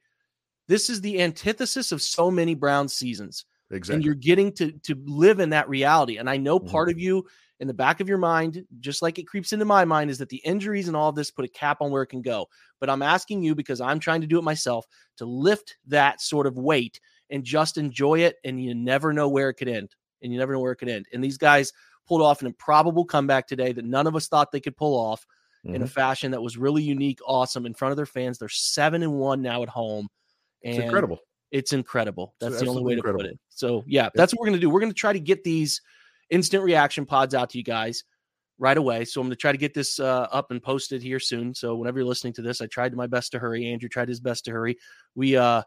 This 0.69 0.89
is 0.89 1.01
the 1.01 1.21
antithesis 1.21 1.93
of 1.93 2.01
so 2.01 2.31
many 2.31 2.55
Brown 2.55 2.89
seasons. 2.89 3.45
Exactly. 3.71 3.97
And 3.97 4.05
you're 4.05 4.15
getting 4.15 4.53
to 4.53 4.73
to 4.73 4.95
live 5.05 5.41
in 5.41 5.51
that 5.51 5.69
reality. 5.69 6.17
And 6.17 6.31
I 6.31 6.37
know 6.37 6.59
part 6.59 6.89
mm-hmm. 6.89 6.97
of 6.97 7.01
you 7.01 7.27
in 7.61 7.69
the 7.69 7.75
back 7.75 8.01
of 8.01 8.09
your 8.09 8.19
mind, 8.19 8.65
just 8.81 9.03
like 9.03 9.19
it 9.19 9.27
creeps 9.27 9.53
into 9.53 9.65
my 9.65 9.85
mind, 9.85 10.11
is 10.11 10.19
that 10.19 10.29
the 10.29 10.43
injuries 10.45 10.89
and 10.89 10.97
all 10.97 11.11
of 11.11 11.15
this 11.15 11.31
put 11.31 11.45
a 11.45 11.49
cap 11.49 11.79
on 11.81 11.91
where 11.91 12.03
it 12.03 12.09
can 12.09 12.23
go. 12.23 12.49
But 12.81 12.91
I'm 12.91 13.03
asking 13.03 13.43
you 13.43 13.55
because 13.55 13.81
I'm 13.81 14.01
trying 14.01 14.21
to 14.23 14.27
do 14.27 14.39
it 14.39 14.45
myself 14.45 14.87
to 15.19 15.27
lift 15.27 15.77
that 15.87 16.21
sort 16.21 16.47
of 16.47 16.57
weight 16.57 17.01
and 17.31 17.45
just 17.45 17.79
enjoy 17.79 18.21
it. 18.21 18.37
And 18.45 18.63
you 18.63 18.75
never 18.75 19.13
know 19.13 19.29
where 19.29 19.49
it 19.49 19.55
could 19.55 19.69
end. 19.69 19.95
And 20.23 20.33
you 20.33 20.39
never 20.39 20.53
know 20.53 20.61
where 20.61 20.73
it 20.73 20.77
could 20.77 20.89
end. 20.89 21.07
And 21.13 21.23
these 21.23 21.39
guys 21.39 21.73
pulled 22.07 22.23
off 22.23 22.41
an 22.41 22.47
improbable 22.47 23.05
comeback 23.05 23.47
today 23.47 23.73
that 23.73 23.85
none 23.85 24.07
of 24.07 24.17
us 24.17 24.29
thought 24.29 24.53
they 24.53 24.61
could 24.61 24.77
pull 24.77 24.99
off 24.99 25.27
mm-hmm. 25.65 25.75
in 25.75 25.83
a 25.83 25.85
mm-hmm. 25.85 25.93
fashion 25.93 26.31
that 26.33 26.43
was 26.43 26.57
really 26.57 26.83
unique, 26.83 27.21
awesome 27.27 27.67
in 27.67 27.75
front 27.75 27.93
of 27.93 27.97
their 27.97 28.07
fans. 28.07 28.39
They're 28.39 28.49
seven 28.49 29.03
and 29.03 29.15
one 29.15 29.43
now 29.43 29.63
at 29.63 29.69
home. 29.69 30.09
And 30.65 30.77
it's 30.77 30.85
incredible. 30.85 31.19
It's 31.51 31.73
incredible. 31.73 32.35
That's 32.41 32.55
it's 32.55 32.63
the 32.63 32.69
only 32.69 32.83
way 32.83 32.93
incredible. 32.95 33.25
to 33.25 33.29
put 33.29 33.35
it. 33.35 33.41
So 33.51 33.85
yeah, 33.87 34.09
that's 34.15 34.33
what 34.33 34.41
we're 34.41 34.47
gonna 34.47 34.61
do. 34.61 34.71
We're 34.71 34.81
gonna 34.81 34.93
try 34.93 35.13
to 35.13 35.21
get 35.21 35.45
these 35.45 35.83
instant 36.31 36.65
reaction 36.65 37.05
pods 37.05 37.35
out 37.35 37.51
to 37.51 37.59
you 37.59 37.65
guys 37.65 38.05
right 38.59 38.77
away. 38.77 39.05
So 39.05 39.21
I'm 39.21 39.27
going 39.27 39.33
to 39.33 39.41
try 39.41 39.51
to 39.51 39.59
get 39.59 39.75
this 39.75 39.99
uh, 39.99 40.29
up 40.31 40.53
and 40.53 40.63
posted 40.63 41.03
here 41.03 41.19
soon. 41.19 41.53
So 41.53 41.75
whenever 41.75 41.99
you're 41.99 42.07
listening 42.07 42.33
to 42.35 42.43
this, 42.43 42.61
I 42.61 42.67
tried 42.67 42.95
my 42.95 43.09
best 43.09 43.33
to 43.33 43.41
hurry. 43.41 43.67
Andrew 43.67 43.89
tried 43.89 44.09
his 44.09 44.21
best 44.21 44.45
to 44.45 44.53
hurry. 44.53 44.79
We 45.17 45.37
uh, 45.37 45.63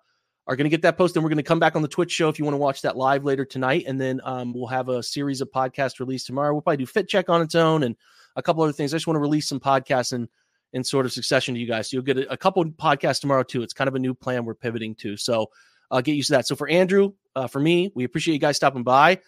are 0.48 0.56
going 0.56 0.66
to 0.66 0.70
get 0.70 0.84
that 0.84 0.98
post 0.98 1.16
And 1.16 1.24
we're 1.24 1.30
going 1.30 1.38
to 1.38 1.44
come 1.44 1.60
back 1.60 1.76
on 1.76 1.82
the 1.82 1.88
Twitch 1.88 2.12
show 2.12 2.30
if 2.30 2.38
you 2.38 2.46
want 2.46 2.54
to 2.54 2.60
watch 2.60 2.82
that 2.84 2.96
live 2.96 3.24
later 3.24 3.46
tonight. 3.46 3.86
And 3.88 4.00
then 4.00 4.22
um, 4.24 4.54
we'll 4.54 4.68
have 4.68 4.90
a 4.90 5.02
series 5.02 5.42
of 5.42 5.52
podcasts 5.52 6.00
released 6.00 6.28
tomorrow. 6.28 6.54
We'll 6.54 6.62
probably 6.62 6.78
do 6.78 6.86
Fit 6.86 7.08
Check 7.08 7.30
on 7.30 7.42
its 7.42 7.56
own 7.56 7.84
and 7.84 7.96
a 8.36 8.44
couple 8.44 8.64
other 8.64 8.74
things. 8.74 8.94
I 8.94 8.98
just 8.98 9.08
want 9.08 9.16
to 9.16 9.22
release 9.22 9.48
some 9.48 9.60
podcasts 9.60 10.14
in, 10.14 10.30
in 10.74 10.84
sort 10.84 11.06
of 11.06 11.14
succession 11.14 11.56
to 11.56 11.60
you 11.60 11.68
guys. 11.68 11.90
So 11.90 11.98
you'll 11.98 12.04
get 12.04 12.18
a, 12.18 12.32
a 12.32 12.38
couple 12.38 12.64
podcasts 12.66 13.22
tomorrow 13.22 13.44
too. 13.44 13.64
It's 13.64 13.74
kind 13.74 13.88
of 13.88 13.96
a 13.96 14.00
new 14.00 14.14
plan 14.14 14.46
we're 14.46 14.54
pivoting 14.54 14.94
to. 14.96 15.18
So 15.18 15.48
uh, 15.90 16.02
get 16.02 16.14
used 16.14 16.28
to 16.28 16.34
that. 16.34 16.48
So 16.48 16.56
for 16.56 16.68
Andrew, 16.68 17.14
uh, 17.36 17.48
for 17.48 17.60
me, 17.60 17.92
we 17.96 18.04
appreciate 18.04 18.34
you 18.34 18.40
guys 18.40 18.56
stopping 18.56 18.84
by. 18.84 19.20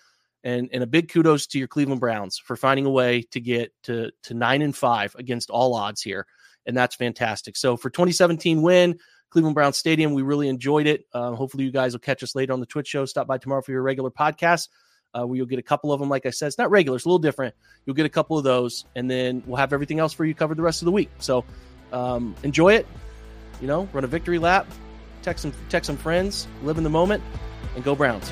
And, 0.44 0.70
and 0.72 0.84
a 0.84 0.88
big 0.88 1.10
kudos 1.10 1.48
to 1.48 1.60
your 1.60 1.68
Cleveland 1.68 2.00
Browns 2.00 2.38
for 2.38 2.56
finding 2.56 2.86
a 2.86 2.92
way 2.92 3.24
to 3.32 3.42
get 3.42 3.74
to, 3.84 4.12
to 4.24 4.34
nine 4.34 4.62
and 4.62 4.76
five 4.76 5.16
against 5.18 5.50
all 5.50 5.74
odds 5.74 6.02
here. 6.02 6.28
And 6.68 6.78
that's 6.78 6.96
fantastic. 6.96 7.58
So 7.58 7.76
for 7.76 7.90
2017 7.90 8.62
win, 8.62 9.00
Cleveland 9.30 9.56
Brown 9.56 9.74
Stadium. 9.74 10.14
We 10.14 10.22
really 10.22 10.48
enjoyed 10.48 10.88
it. 10.88 11.06
Uh, 11.14 11.34
hopefully, 11.34 11.64
you 11.64 11.72
guys 11.72 11.94
will 11.94 12.00
catch 12.00 12.24
us 12.24 12.36
later 12.36 12.54
on 12.54 12.60
the 12.60 12.66
Twitch 12.66 12.88
show. 12.88 13.06
Stop 13.06 13.28
by 13.28 13.38
tomorrow 13.38 13.62
for 13.62 13.72
your 13.72 13.82
regular 13.82 14.10
podcast, 14.10 14.70
uh, 15.14 15.26
where 15.26 15.38
you'll 15.38 15.46
get 15.46 15.60
a 15.60 15.64
couple 15.64 15.92
of 15.92 16.00
them. 16.00 16.10
Like 16.10 16.26
I 16.26 16.30
said, 16.30 16.48
it's 16.48 16.58
not 16.58 16.70
regular; 16.72 16.96
it's 16.96 17.06
a 17.06 17.10
little 17.10 17.20
different. 17.20 17.56
You'll 17.86 17.96
get 17.96 18.06
a 18.06 18.10
couple 18.10 18.38
of 18.38 18.44
those, 18.44 18.86
and 18.96 19.10
then 19.10 19.44
we'll 19.46 19.58
have 19.58 19.74
everything 19.74 20.00
else 20.00 20.14
for 20.14 20.26
you 20.26 20.34
covered 20.34 20.58
the 20.58 20.64
rest 20.64 20.82
of 20.82 20.86
the 20.86 20.92
week. 20.92 21.10
So, 21.20 21.46
um, 21.92 22.36
enjoy 22.44 22.74
it. 22.74 22.88
You 23.62 23.68
know, 23.68 23.90
run 23.94 24.04
a 24.04 24.08
victory 24.08 24.40
lap, 24.40 24.68
text 25.22 25.42
some 25.42 25.54
text 25.70 25.88
some 25.88 25.98
friends, 25.98 26.48
live 26.64 26.78
in 26.78 26.84
the 26.84 26.90
moment, 26.90 27.24
and 27.76 27.84
go 27.84 27.96
Browns. 27.96 28.32